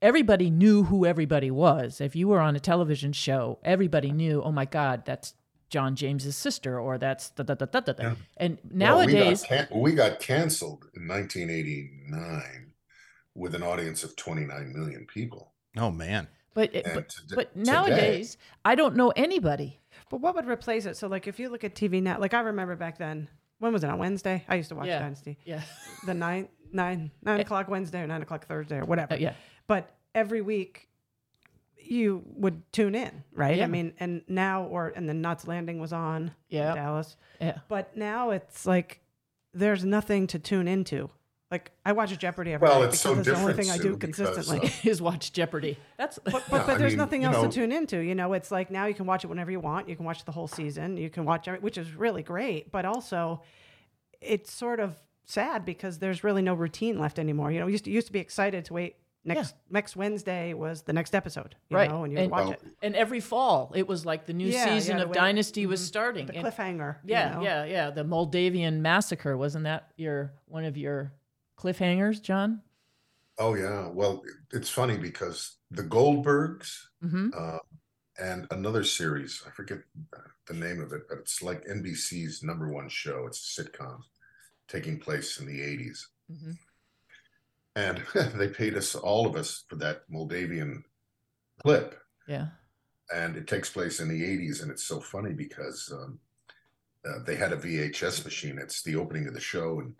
[0.02, 2.00] everybody knew who everybody was.
[2.00, 4.42] If you were on a television show, everybody knew.
[4.42, 5.34] Oh my God, that's
[5.70, 7.92] John James's sister, or that's da da da da da.
[7.92, 8.02] da.
[8.02, 8.14] Yeah.
[8.36, 8.78] And Well, we got
[9.16, 12.72] nowadays, can- we got canceled in 1989
[13.34, 15.52] with an audience of 29 million people.
[15.76, 16.28] Oh man.
[16.54, 19.80] but And but, today- but today- nowadays, I don't know anybody.
[20.10, 20.96] But what would replace it?
[20.96, 23.28] So, like, if you look at TV now, like I remember back then,
[23.58, 24.44] when was it on Wednesday?
[24.48, 25.00] I used to watch Yeah.
[25.00, 25.38] Dynasty.
[25.44, 25.62] Yeah,
[26.04, 29.14] The nine, nine, nine o'clock Wednesday or nine o'clock Thursday or whatever.
[29.14, 29.32] Uh, yeah.
[29.66, 30.88] But every week,
[31.78, 33.56] you would tune in, right?
[33.58, 33.64] Yeah.
[33.64, 36.32] I mean, and now, or and the Knots Landing was on.
[36.48, 36.74] Yeah.
[36.74, 37.16] Dallas.
[37.40, 37.58] Yeah.
[37.68, 39.00] But now it's like
[39.54, 41.10] there's nothing to tune into.
[41.50, 43.76] Like I watch Jeopardy every Well, night it's because so it's the only thing I
[43.76, 44.68] Sue, do because, consistently.
[44.68, 45.78] uh, Is watch Jeopardy.
[45.96, 47.98] That's But but, Yeah, but I there's mean, nothing else know- to tune into.
[48.00, 49.88] You know, it's like now you can watch it whenever you want.
[49.88, 50.96] You can watch the whole season.
[50.96, 52.72] You can watch every, which is really great.
[52.72, 53.42] But also,
[54.20, 57.52] it's sort of sad because there's really no routine left anymore.
[57.52, 60.82] You know, we used to used to be excited to wait next next Wednesday was
[60.82, 61.54] the next episode.
[61.68, 61.88] You Right.
[61.90, 62.62] know, and you And- watch Well, it.
[62.82, 65.66] and every fall it was like the new Yeah, season yeah, of the way- Dynasty
[65.66, 65.84] was mhm.
[65.86, 66.26] starting.
[66.26, 66.96] The And- cliffhanger.
[67.04, 67.42] you yeah, know?
[67.42, 67.90] yeah, yeah.
[67.90, 71.12] The Moldavian massacre wasn't that your one of your
[71.58, 72.62] cliffhangers, John?
[73.38, 73.88] Oh yeah.
[73.88, 76.72] Well, it's funny because the Goldbergs
[77.04, 77.28] Mm-hmm.
[77.36, 77.58] uh,
[78.18, 79.78] and another series, I forget
[80.46, 83.26] the name of it, but it's like NBC's number one show.
[83.26, 84.00] It's a sitcom
[84.68, 86.06] taking place in the 80s.
[86.32, 86.52] Mm-hmm.
[87.76, 88.02] And
[88.38, 90.82] they paid us, all of us, for that Moldavian
[91.62, 92.00] clip.
[92.26, 92.46] Yeah.
[93.14, 96.18] and it takes place in the 80s and it's so funny because um,
[97.08, 99.94] uh, they had a vhs machine it's the opening of the show and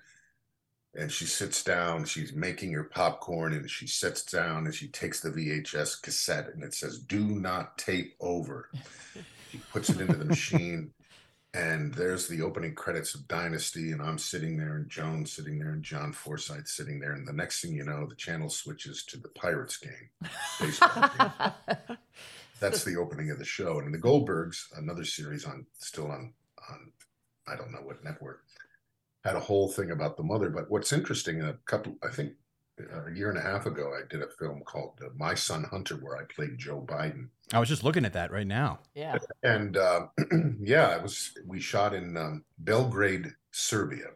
[0.96, 5.20] and she sits down she's making her popcorn and she sits down and she takes
[5.20, 8.70] the vhs cassette and it says do not tape over
[9.50, 10.90] she puts it into the machine
[11.54, 15.70] and there's the opening credits of dynasty and i'm sitting there and joan's sitting there
[15.70, 19.16] and john forsythe sitting there and the next thing you know the channel switches to
[19.18, 20.10] the pirates game
[20.60, 21.10] baseball
[21.88, 21.98] game
[22.60, 23.78] that's the opening of the show.
[23.80, 26.32] And the Goldbergs, another series on still on
[26.70, 26.92] on
[27.46, 28.42] I don't know what network,
[29.26, 30.50] had a whole thing about the mother.
[30.50, 32.32] But what's interesting, a couple, I think,
[32.78, 35.96] a year and a half ago, I did a film called uh, My Son Hunter,
[35.96, 37.28] where I played Joe Biden.
[37.52, 38.80] I was just looking at that right now.
[38.94, 39.16] yeah.
[39.42, 40.06] And uh,
[40.60, 41.32] yeah, it was.
[41.46, 44.08] We shot in um, Belgrade, Serbia,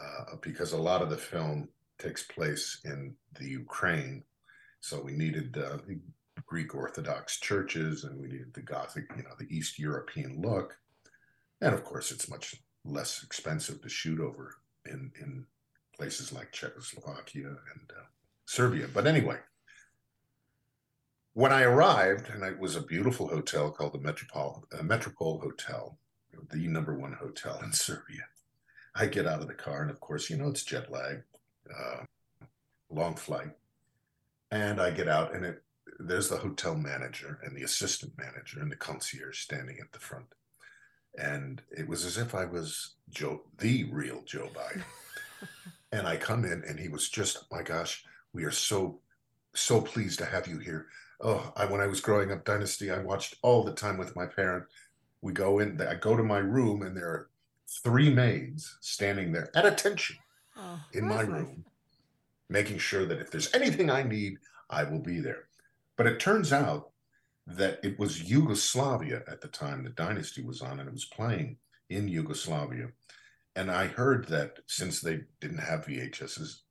[0.00, 4.22] uh, because a lot of the film takes place in the Ukraine.
[4.80, 5.98] So we needed uh, the
[6.46, 10.76] Greek Orthodox churches, and we needed the Gothic, you know, the East European look.
[11.60, 14.54] And of course, it's much less expensive to shoot over
[14.86, 15.46] in in
[15.96, 18.06] places like Czechoslovakia and uh,
[18.46, 18.88] Serbia.
[18.92, 19.38] But anyway,
[21.34, 25.96] when I arrived, and it was a beautiful hotel called the Metropole, uh, Metropole Hotel,
[26.50, 28.22] the number one hotel in Serbia.
[28.96, 31.22] I get out of the car, and of course, you know, it's jet lag,
[31.76, 32.04] uh,
[32.90, 33.50] long flight.
[34.50, 35.64] And I get out, and it
[35.98, 40.26] there's the hotel manager and the assistant manager and the concierge standing at the front.
[41.16, 44.82] And it was as if I was Joe, the real Joe Biden.
[45.92, 49.00] and I come in, and he was just, my gosh, we are so,
[49.54, 50.86] so pleased to have you here.
[51.20, 54.26] Oh I, when i was growing up dynasty i watched all the time with my
[54.26, 54.64] parent.
[55.22, 57.30] We go in i go to my room and there are
[57.82, 60.16] three maids standing there at attention
[60.56, 61.64] Oh, in my room
[62.48, 64.38] making sure that if there's anything i need
[64.70, 65.44] i will be there.
[65.96, 66.90] But it turns out
[67.46, 71.56] that it was yugoslavia at the time the dynasty was on and it was playing
[71.90, 72.88] in yugoslavia
[73.56, 76.62] and i heard that since they didn't have vhs's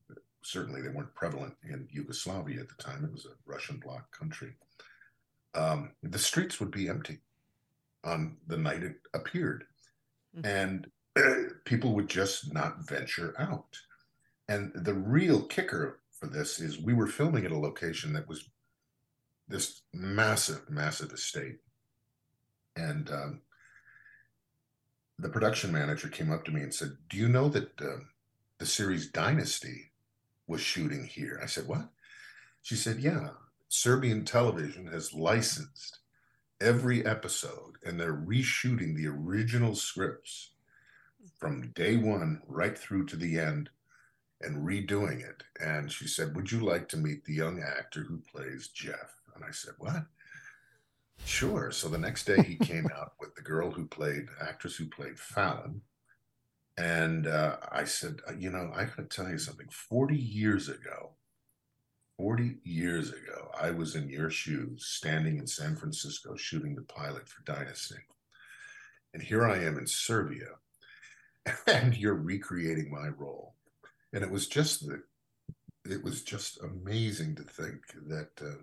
[0.46, 3.04] certainly they weren't prevalent in Yugoslavia at the time.
[3.06, 4.54] It was a Russian bloc country.
[5.56, 7.20] Um, the streets would be empty
[8.04, 9.66] on the night it appeared,
[10.36, 10.46] Mhm.
[10.46, 13.80] and people would just not venture out.
[14.50, 18.50] And the real kicker for this is we were filming at a location that was
[19.48, 21.60] this massive, massive estate,
[22.76, 23.42] and um,
[25.20, 28.00] the production manager came up to me and said, "Do you know that uh,
[28.60, 29.92] the series Dynasty?"
[30.48, 31.40] was shooting here.
[31.42, 31.90] I said, What?
[32.62, 33.30] She said, Yeah,
[33.70, 36.00] Serbian television has licensed
[36.62, 40.52] every episode and they're reshooting the original scripts
[41.40, 43.70] from day one right through to the end
[44.42, 45.44] and redoing it.
[45.60, 49.16] And she said, Would you like to meet the young actor who plays Jeff?
[49.36, 50.06] And I said, What?
[51.26, 51.72] Sure.
[51.72, 55.20] So the next day he came out with the girl who played, actress who played
[55.20, 55.82] Fallon.
[56.78, 59.68] And uh, I said, uh, You know, I got to tell you something.
[59.70, 61.12] 40 years ago,
[62.18, 67.28] 40 years ago, I was in your shoes standing in San Francisco shooting the pilot
[67.28, 67.96] for Dynasty.
[69.14, 70.48] And here I am in Serbia,
[71.68, 73.56] and you're recreating my role.
[74.12, 75.02] And it was just the,
[75.86, 78.62] it was just amazing to think that uh,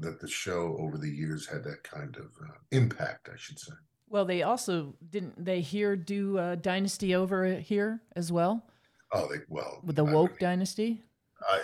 [0.00, 3.72] that the show over the years had that kind of uh, impact, I should say.
[4.08, 8.64] Well, they also didn't they here do uh, Dynasty over here as well
[9.12, 11.02] Oh, they well with the I woke wouldn't- Dynasty.
[11.48, 11.60] I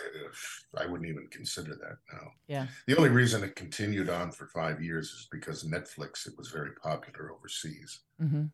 [0.76, 2.32] I wouldn't even consider that now.
[2.48, 2.66] Yeah.
[2.86, 6.26] The only reason it continued on for five years is because Netflix.
[6.26, 8.44] It was very popular overseas, hmm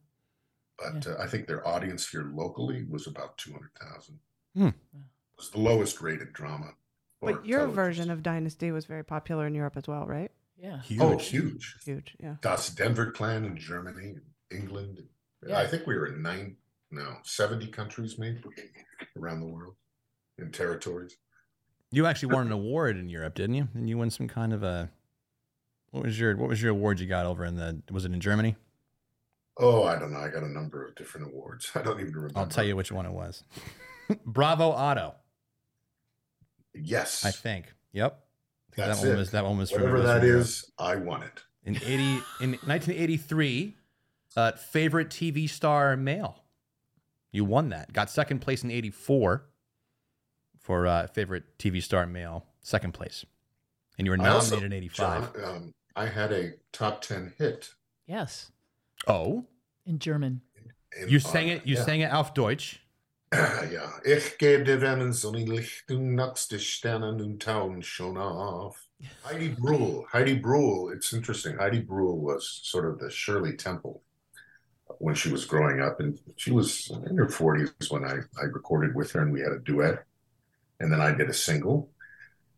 [0.78, 4.18] but uh, I think their audience here locally was about two hundred thousand.
[4.54, 4.66] Hmm.
[4.68, 6.74] It was the lowest rated drama.
[7.20, 7.74] For But your television.
[7.74, 10.30] version of Dynasty was very popular in Europe as well, right?
[10.58, 10.80] Yeah.
[10.82, 11.00] Huge.
[11.00, 12.36] oh huge Huge, yeah.
[12.40, 14.16] Das Denver Clan in Germany,
[14.50, 15.02] England.
[15.46, 15.58] Yeah.
[15.58, 16.56] I think we were in nine,
[16.90, 18.40] no, seventy countries maybe
[19.18, 19.74] around the world
[20.38, 21.16] in territories.
[21.92, 23.68] You actually won an award in Europe, didn't you?
[23.74, 24.90] And you won some kind of a.
[25.90, 27.80] What was your What was your award you got over in the?
[27.90, 28.56] Was it in Germany?
[29.58, 30.18] Oh, I don't know.
[30.18, 31.70] I got a number of different awards.
[31.74, 32.38] I don't even remember.
[32.38, 33.44] I'll tell you which one it was.
[34.26, 35.14] Bravo Otto,
[36.82, 37.72] Yes, I think.
[37.92, 38.18] Yep.
[38.76, 39.18] That's that one it.
[39.18, 40.72] was that one was from whatever was that from is.
[40.78, 41.42] I won it.
[41.64, 43.76] in eighty in 1983.
[44.36, 46.44] Uh, favorite TV star male.
[47.32, 47.92] You won that.
[47.94, 49.46] Got second place in '84
[50.58, 52.44] for uh, favorite TV star male.
[52.60, 53.24] Second place,
[53.98, 55.36] and you were I also- nominated in '85.
[55.42, 57.70] Um, I had a top ten hit.
[58.06, 58.50] Yes.
[59.06, 59.46] Oh,
[59.86, 60.42] In German.
[61.00, 61.66] in- you sang it.
[61.66, 61.84] You yeah.
[61.84, 62.80] sang it auf Deutsch.
[63.72, 68.78] ja, ich gebe Wellen, Sonnenlicht, du nackst die Sterne nun tauen schon auf.
[69.24, 71.58] Heidi Brühl, Heidi Brühl, it's interesting.
[71.58, 74.00] Heidi Brühl was sort of the Shirley Temple
[74.98, 78.94] when she was growing up, and she was in her 40s when I, I recorded
[78.94, 80.04] with her and we had a duet.
[80.80, 81.90] And then I did a single.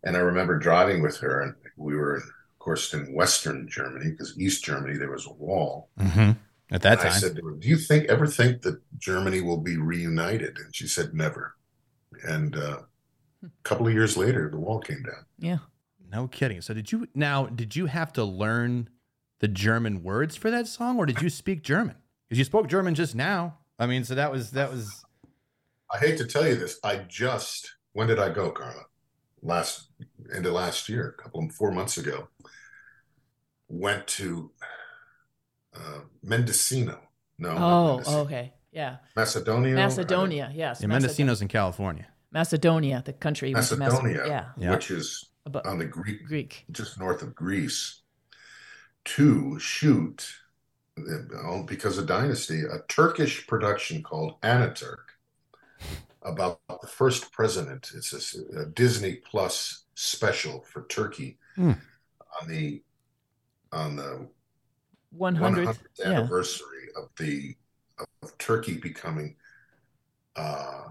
[0.04, 2.22] And I remember driving with her, and we were, of
[2.58, 5.88] course, in Western Germany because East Germany, there was a wall.
[5.98, 6.32] Mm-hmm.
[6.70, 9.40] At that And I time, said to her, "Do you think ever think that Germany
[9.40, 11.56] will be reunited?" And she said, "Never."
[12.24, 12.80] And uh,
[13.42, 15.24] a couple of years later, the wall came down.
[15.38, 15.58] Yeah.
[16.10, 16.60] no kidding.
[16.60, 17.46] So did you now?
[17.46, 18.90] Did you have to learn
[19.40, 21.96] the German words for that song, or did you speak German?
[22.28, 23.58] Because you spoke German just now.
[23.78, 25.04] I mean, so that was that was.
[25.90, 26.78] I hate to tell you this.
[26.84, 28.82] I just when did I go, Carla?
[29.42, 29.88] Last
[30.34, 32.28] into last year, a couple of four months ago.
[33.68, 34.50] Went to
[35.74, 37.00] uh, Mendocino.
[37.38, 38.18] No, Oh, Mendocino.
[38.20, 38.52] okay.
[38.72, 38.96] Yeah.
[39.16, 39.74] Macedonia.
[39.74, 40.50] Macedonia.
[40.54, 40.80] Yes.
[40.80, 42.06] Yeah, Macedon- Mendocino's in California.
[42.30, 43.48] Macedonia, the country.
[43.50, 44.44] we went to Mace- Macedonia, yeah.
[44.58, 44.70] Yeah.
[44.72, 46.64] which is About on the Greek Greek.
[46.70, 48.02] just north of Greece
[49.06, 50.30] to shoot
[50.98, 55.06] uh, because of Dynasty a Turkish production called Atatürk
[56.22, 57.90] about the first president.
[57.94, 61.72] It's a Disney Plus special for Turkey Hmm.
[62.42, 62.82] on the
[63.72, 64.28] on the
[65.16, 65.66] 100th.
[65.66, 66.06] 100th Yeah.
[66.18, 67.56] anniversary of the
[68.22, 69.36] of Turkey becoming
[70.36, 70.88] uh,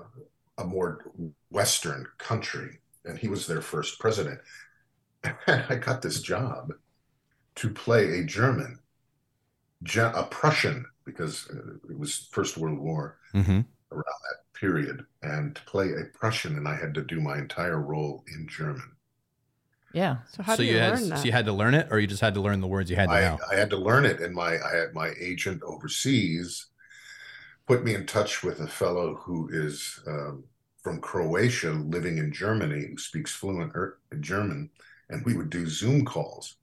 [0.58, 1.06] a more
[1.52, 4.40] Western country, and he was their first president.
[5.24, 5.36] And
[5.70, 6.74] I got this job
[7.56, 8.80] to play a German,
[9.98, 13.62] a Prussian, because uh, it was First World War Mm-hmm.
[14.54, 18.48] period, and to play a Prussian, and I had to do my entire role in
[18.48, 18.97] German.
[19.94, 20.18] Yeah.
[20.32, 21.20] So how so do you, had learn that?
[21.20, 22.96] so you had to learn it, or you just had to learn the words you
[22.96, 23.40] had to I, know.
[23.52, 26.68] I had to learn it, and my I had my agent overseas
[27.68, 30.44] put me in touch with a fellow who is um,
[30.82, 34.70] from Croatia, living in Germany, who speaks fluent er- German,
[35.10, 36.56] and we would do Zoom calls,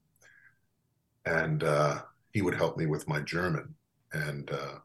[1.27, 2.03] and uh,
[2.33, 3.75] he would help me with my German,
[4.13, 4.79] and uh,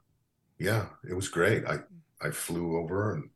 [0.57, 1.65] yeah, it was great.
[1.65, 1.79] I
[2.21, 3.29] I flew over and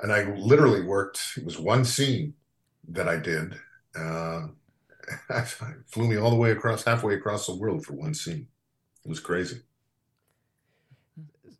[0.00, 1.20] and I literally worked.
[1.36, 2.34] It was one scene
[2.88, 3.54] that I did.
[3.94, 4.48] Uh,
[5.86, 8.46] flew me all the way across, halfway across the world for one scene.
[9.04, 9.60] It was crazy.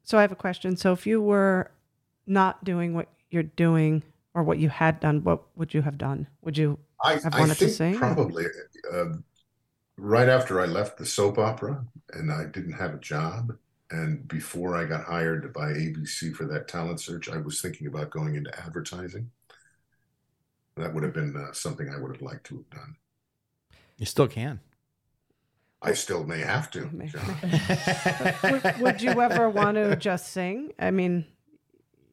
[0.03, 0.77] So I have a question.
[0.77, 1.71] So if you were
[2.27, 4.03] not doing what you're doing
[4.35, 6.27] or what you had done, what would you have done?
[6.43, 6.79] Would you?
[7.03, 7.97] I, I wanted to sing.
[7.97, 8.47] probably
[8.93, 9.05] uh,
[9.97, 13.57] right after I left the soap opera and I didn't have a job.
[13.91, 18.11] And before I got hired by ABC for that talent search, I was thinking about
[18.11, 19.31] going into advertising.
[20.77, 22.97] That would have been uh, something I would have liked to have done.
[23.97, 24.61] You still can.
[25.81, 26.89] I still may have to.
[27.07, 28.37] John.
[28.53, 30.73] would, would you ever want to just sing?
[30.79, 31.27] I mean,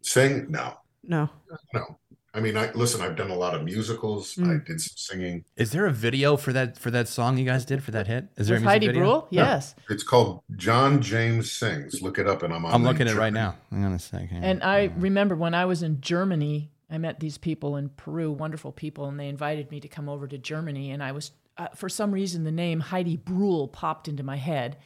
[0.01, 0.47] Sing?
[0.49, 1.29] No, no.
[1.73, 1.97] no.
[2.33, 3.01] I mean, I listen.
[3.01, 4.37] I've done a lot of musicals.
[4.37, 4.65] I Mm.
[4.65, 5.43] did some singing.
[5.57, 8.27] Is there a video for that for that song you guys did for that hit?
[8.37, 9.03] Is there With a music Heidi video?
[9.03, 9.27] Brühl?
[9.31, 9.43] Yeah.
[9.43, 9.75] Yes.
[9.89, 12.01] It's called John James Sings.
[12.01, 12.73] Look it up, and I'm on.
[12.73, 13.39] I'm looking at it right journey.
[13.45, 13.55] now.
[13.71, 14.43] Hang on a second.
[14.43, 18.71] And I remember when I was in Germany, I met these people in Peru, wonderful
[18.71, 20.91] people, and they invited me to come over to Germany.
[20.91, 24.77] And I was, uh, for some reason, the name Heidi Brühl popped into my head.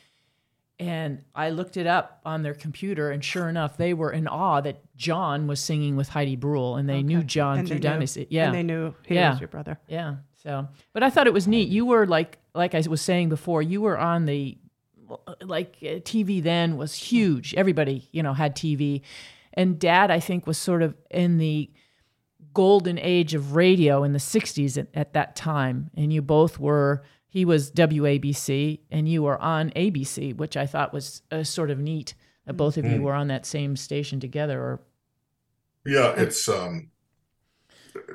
[0.78, 4.60] And I looked it up on their computer, and sure enough, they were in awe
[4.60, 8.28] that John was singing with Heidi Brühl, and they knew John And through Dynasty.
[8.30, 9.32] Yeah, And they knew he Yeah.
[9.32, 9.80] was your brother.
[9.88, 10.16] yeah.
[10.43, 11.70] So, but I thought it was neat.
[11.70, 14.58] You were like, like I was saying before, you were on the,
[15.41, 17.56] like uh, TV then was huge.
[17.56, 19.01] Everybody, you know, had TV,
[19.53, 21.72] and Dad, I think, was sort of in the
[22.56, 27.03] golden age of radio in the '60s at, at that time, and you both were.
[27.28, 31.78] He was WABC, and you were on ABC, which I thought was uh, sort of
[31.80, 33.01] neat that both of you Mm.
[33.01, 34.58] were on that same station together.
[34.62, 34.80] Or
[35.86, 36.91] Yeah, it's um,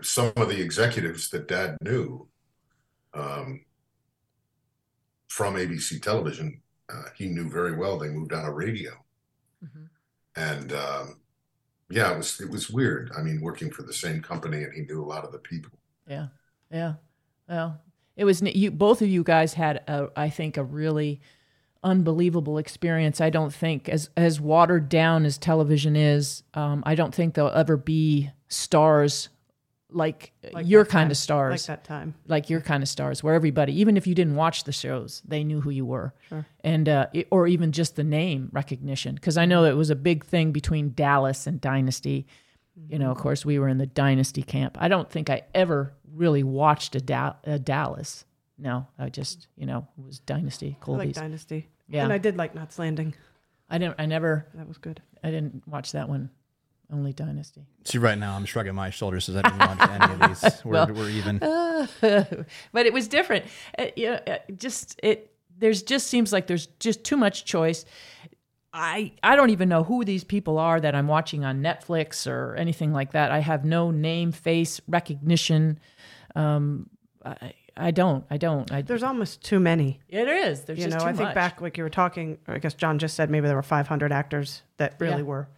[0.01, 2.27] some of the executives that Dad knew
[3.13, 3.65] um,
[5.29, 6.63] from ABC Television.
[6.89, 7.99] Uh, he knew very well.
[7.99, 8.93] They moved out of radio,
[9.63, 9.89] Mhm.
[10.37, 11.20] and um,
[11.91, 13.11] yeah, it was it was weird.
[13.19, 15.73] I mean, working for the same company, and he knew a lot of the people.
[16.07, 16.29] Yeah,
[16.71, 16.95] yeah.
[17.49, 17.81] Well,
[18.17, 18.71] it was you.
[18.71, 21.21] Both of you guys had, a, I think, a really
[21.83, 23.21] unbelievable experience.
[23.21, 27.51] I don't think as as watered down as television is, um, I don't think there'll
[27.51, 29.29] ever be stars
[29.93, 32.15] like, Like your kind time- of stars, Like that time.
[32.27, 35.45] like your kind of stars, where everybody, even if you didn't watch the shows, they
[35.45, 36.47] knew who you were, Sure.
[36.65, 39.15] and uh, it- or even just the name recognition.
[39.15, 42.27] Because I know it was a big thing between Dallas and Dynasty.
[42.89, 44.79] You know, of course, we were in the Dynasty camp.
[44.81, 48.25] I don't think I ever really watched a, da- a Dallas.
[48.59, 51.69] No, I just you know it was Dynasty I like Dynasty.
[51.89, 52.05] Yeah.
[52.05, 53.15] And I did like Knots Landing.
[53.69, 53.97] I didn't.
[53.99, 54.47] I never.
[54.55, 55.01] That was good.
[55.25, 56.31] I didn't watch that one.
[56.93, 57.67] Only Dynasty.
[57.85, 60.61] See, right now I'm shrugging my shoulders because I didn't watch any of these.
[60.65, 61.39] We're, Well- we're even.
[62.73, 63.45] but it was different.
[63.79, 65.33] Uh, you know, uh, just it.
[65.59, 67.85] There's just seems like there's just too much choice.
[68.73, 72.55] I I don't even know who these people are that I'm watching on Netflix or
[72.57, 73.31] anything like that.
[73.31, 75.79] I have no name, face recognition.
[76.37, 76.89] Um,
[77.25, 78.25] I I don't.
[78.31, 78.71] I don't.
[78.71, 80.01] I, There's almost too many.
[80.09, 80.65] it is.
[80.65, 82.75] There's you just know, too I think much back like you were talking, I guess
[82.75, 85.23] John just said maybe there were 500 actors that really Yeah.
[85.23, 85.49] were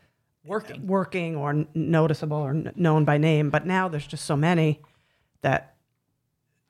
[0.45, 0.87] working.
[0.87, 3.51] working or n- noticeable or n- known by name.
[3.51, 4.83] But now there's just so many
[5.43, 5.77] that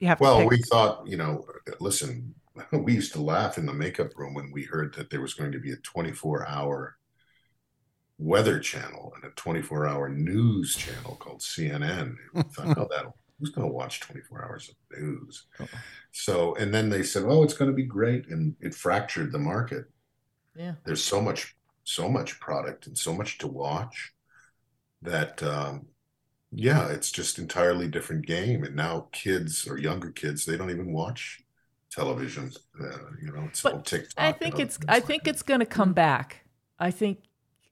[0.01, 1.45] you have to Well, we thought, you know,
[1.81, 2.35] listen,
[2.73, 5.53] we used to laugh in the makeup room when we heard that there was going
[5.53, 6.97] to be a 24 hour
[8.19, 12.17] weather channel and a 24 hour news channel called CNN.
[12.35, 15.47] We thought, oh, that'll who's going to watch 24 hours of news?
[16.13, 18.29] So, and then they said, oh, it's going to be great.
[18.29, 19.87] And it fractured the market.
[20.55, 20.75] Yeah.
[20.85, 24.13] There's so much, so much product and so much to watch
[25.03, 25.87] that, um,
[26.53, 28.65] yeah, it's just entirely different game.
[28.65, 31.43] And now kids or younger kids, they don't even watch
[31.91, 32.53] television.
[32.81, 34.17] Uh, you know, it's But all TikTok.
[34.17, 35.31] I think it's I like think that.
[35.31, 36.45] it's going to come back.
[36.79, 37.21] I think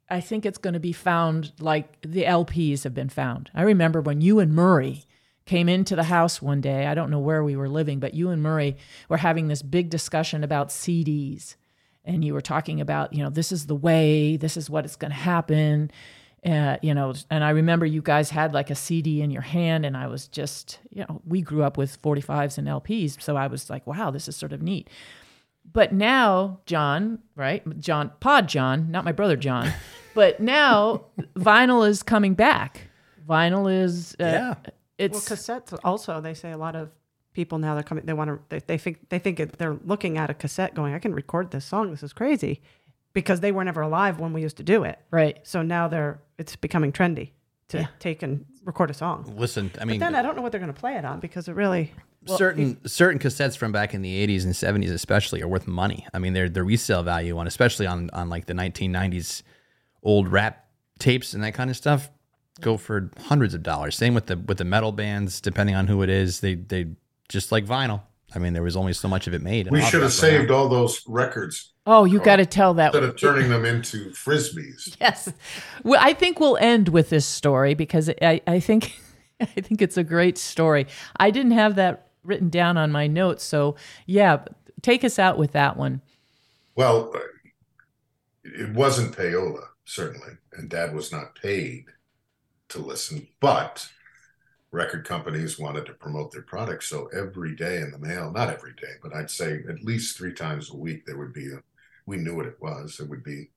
[0.08, 3.50] I think it's going to be found like the LPs have been found.
[3.54, 5.04] I remember when you and Murray
[5.46, 6.86] came into the house one day.
[6.86, 8.76] I don't know where we were living, but you and Murray
[9.08, 11.56] were having this big discussion about CDs.
[12.04, 14.96] And you were talking about, you know, this is the way, this is what it's
[14.96, 15.90] going to happen.
[16.44, 19.84] Uh, you know, and I remember you guys had like a CD in your hand,
[19.84, 23.20] and I was just, you know, we grew up with 45s and LPs.
[23.20, 24.88] So I was like, wow, this is sort of neat.
[25.70, 27.62] But now, John, right?
[27.78, 29.70] John, Pod John, not my brother John,
[30.14, 31.04] but now
[31.36, 32.88] vinyl is coming back.
[33.28, 34.48] Vinyl is, uh, Yeah.
[34.48, 34.56] well,
[34.98, 36.22] it's, cassettes also.
[36.22, 36.88] They say a lot of
[37.32, 38.04] people now they're coming.
[38.06, 38.38] They want to.
[38.48, 41.50] They, they think they think it, they're looking at a cassette, going, "I can record
[41.50, 41.90] this song.
[41.90, 42.60] This is crazy,"
[43.12, 44.98] because they were never alive when we used to do it.
[45.10, 45.38] right.
[45.42, 47.30] So now they're it's becoming trendy
[47.68, 47.86] to Yeah.
[47.98, 49.32] take and record a song.
[49.36, 51.48] Listen, I mean, Then I don't know what they're going to play it on because
[51.48, 51.92] it really.
[52.26, 56.18] certain certain cassettes from back in the 80s and 70s especially are worth money i
[56.18, 59.42] mean their the resale value on especially on on like the 1990s
[60.02, 60.66] old rap
[60.98, 62.10] tapes and that kind of stuff
[62.60, 66.02] go for hundreds of dollars same with the with the metal bands depending on who
[66.02, 66.84] it is they they
[67.30, 68.02] just like vinyl
[68.34, 70.32] i mean there was only so much of it made we should have drop right
[70.32, 70.38] now.
[70.38, 72.94] saved all those records Oh, you got to tell that.
[72.94, 74.96] instead of turning them into frisbees.
[75.00, 75.32] Yes.
[75.82, 79.00] Well, I think we'll end with this story because I, I think
[79.40, 80.86] I think it's a great story.
[81.16, 83.74] I didn't have that written down on my notes, so
[84.06, 84.44] yeah,
[84.82, 86.02] take us out with that one.
[86.76, 87.12] Well,
[88.44, 91.86] it wasn't payola, certainly, and dad was not paid
[92.68, 93.88] to listen, but
[94.72, 96.86] record companies wanted to promote their products.
[96.86, 100.32] So every day in the mail, not every day, but I'd say at least three
[100.32, 101.60] times a week, there would be a,
[102.06, 103.00] we knew what it was.
[103.00, 103.50] It would be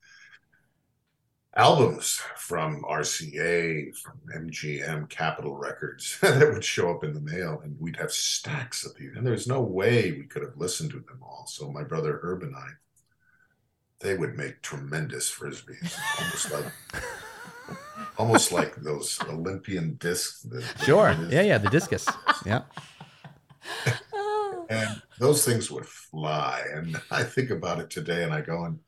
[1.55, 7.79] albums from RCA, from MGM, Capitol Records that would show up in the mail, and
[7.79, 9.11] we'd have stacks of these.
[9.15, 11.45] And there's no way we could have listened to them all.
[11.47, 12.69] So my brother Herb and I,
[13.99, 16.65] they would make tremendous frisbees, almost like
[18.17, 20.45] almost like those Olympian discs.
[20.83, 21.15] Sure.
[21.29, 21.57] Yeah, yeah.
[21.57, 22.07] The discus.
[22.45, 22.61] Yeah.
[24.69, 26.63] and those things would fly.
[26.73, 28.79] And I think about it today, and I go and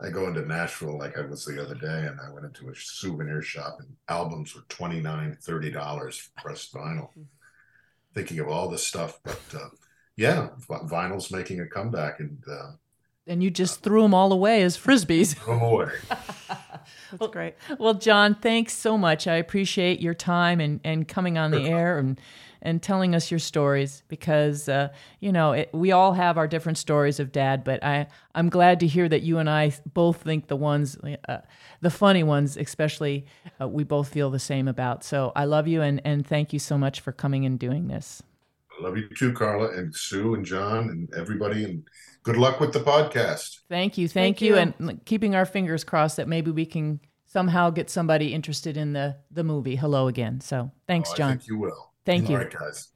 [0.00, 2.74] I go into Nashville like I was the other day, and I went into a
[2.74, 7.10] souvenir shop, and albums were twenty nine, thirty dollars pressed vinyl.
[8.14, 9.68] Thinking of all this stuff, but uh,
[10.16, 12.72] yeah, vinyl's making a comeback, and uh,
[13.26, 15.36] And you just threw them all away as frisbees.
[15.36, 15.88] throw 'em away.
[17.18, 17.54] That's great.
[17.78, 19.26] Well, John, thanks so much.
[19.26, 22.20] I appreciate your time and, and coming on the air and
[22.64, 24.88] and telling us your stories because uh,
[25.18, 28.80] you know it, we all have our different stories of Dad, but I I'm glad
[28.80, 30.96] to hear that you and I both think the ones
[31.28, 31.38] uh,
[31.80, 33.26] the funny ones, especially,
[33.60, 35.04] uh, we both feel the same about.
[35.04, 38.22] So I love you and and thank you so much for coming and doing this.
[38.78, 41.84] I love you too, Carla, and Sue, and John, and everybody, and
[42.22, 43.58] good luck with the podcast.
[43.68, 44.72] Thank you, thank, Thank you, you.
[44.78, 49.16] and keeping our fingers crossed that maybe we can somehow get somebody interested in the
[49.30, 50.40] the movie Hello Again.
[50.40, 51.30] So thanks, Oh, I John.
[51.38, 51.92] think you will.
[52.04, 52.36] Thank you.
[52.36, 52.88] All right, guys.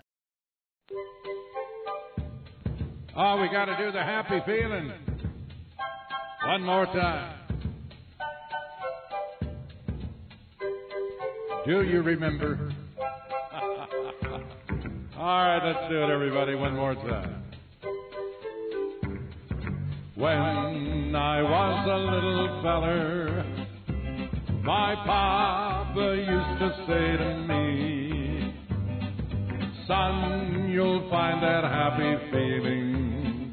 [3.19, 4.93] Oh, we got to do the happy feeling.
[6.44, 7.32] One more time.
[11.65, 12.70] Do you remember?
[15.19, 17.43] All right, let's do it, everybody, one more time.
[20.16, 23.44] When I was a little feller,
[24.62, 28.55] my papa used to say to me,
[29.86, 33.52] Son, you'll find that happy feeling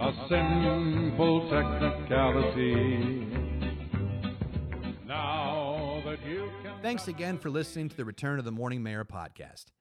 [0.00, 3.26] a simple technicality.
[5.08, 6.82] Now that you can.
[6.82, 9.72] Thanks again for listening to the Return of the Morning Mayor podcast.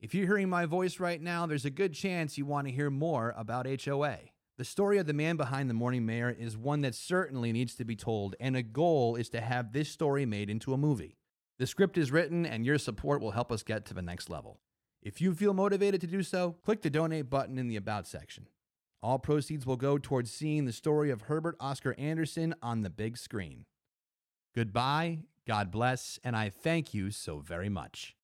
[0.00, 2.90] If you're hearing my voice right now, there's a good chance you want to hear
[2.90, 4.18] more about HOA.
[4.58, 7.84] The story of the man behind the Morning Mayor is one that certainly needs to
[7.84, 11.18] be told, and a goal is to have this story made into a movie.
[11.58, 14.60] The script is written, and your support will help us get to the next level.
[15.02, 18.46] If you feel motivated to do so, click the donate button in the About section.
[19.02, 23.18] All proceeds will go towards seeing the story of Herbert Oscar Anderson on the big
[23.18, 23.66] screen.
[24.54, 28.14] Goodbye, God bless, and I thank you so very much.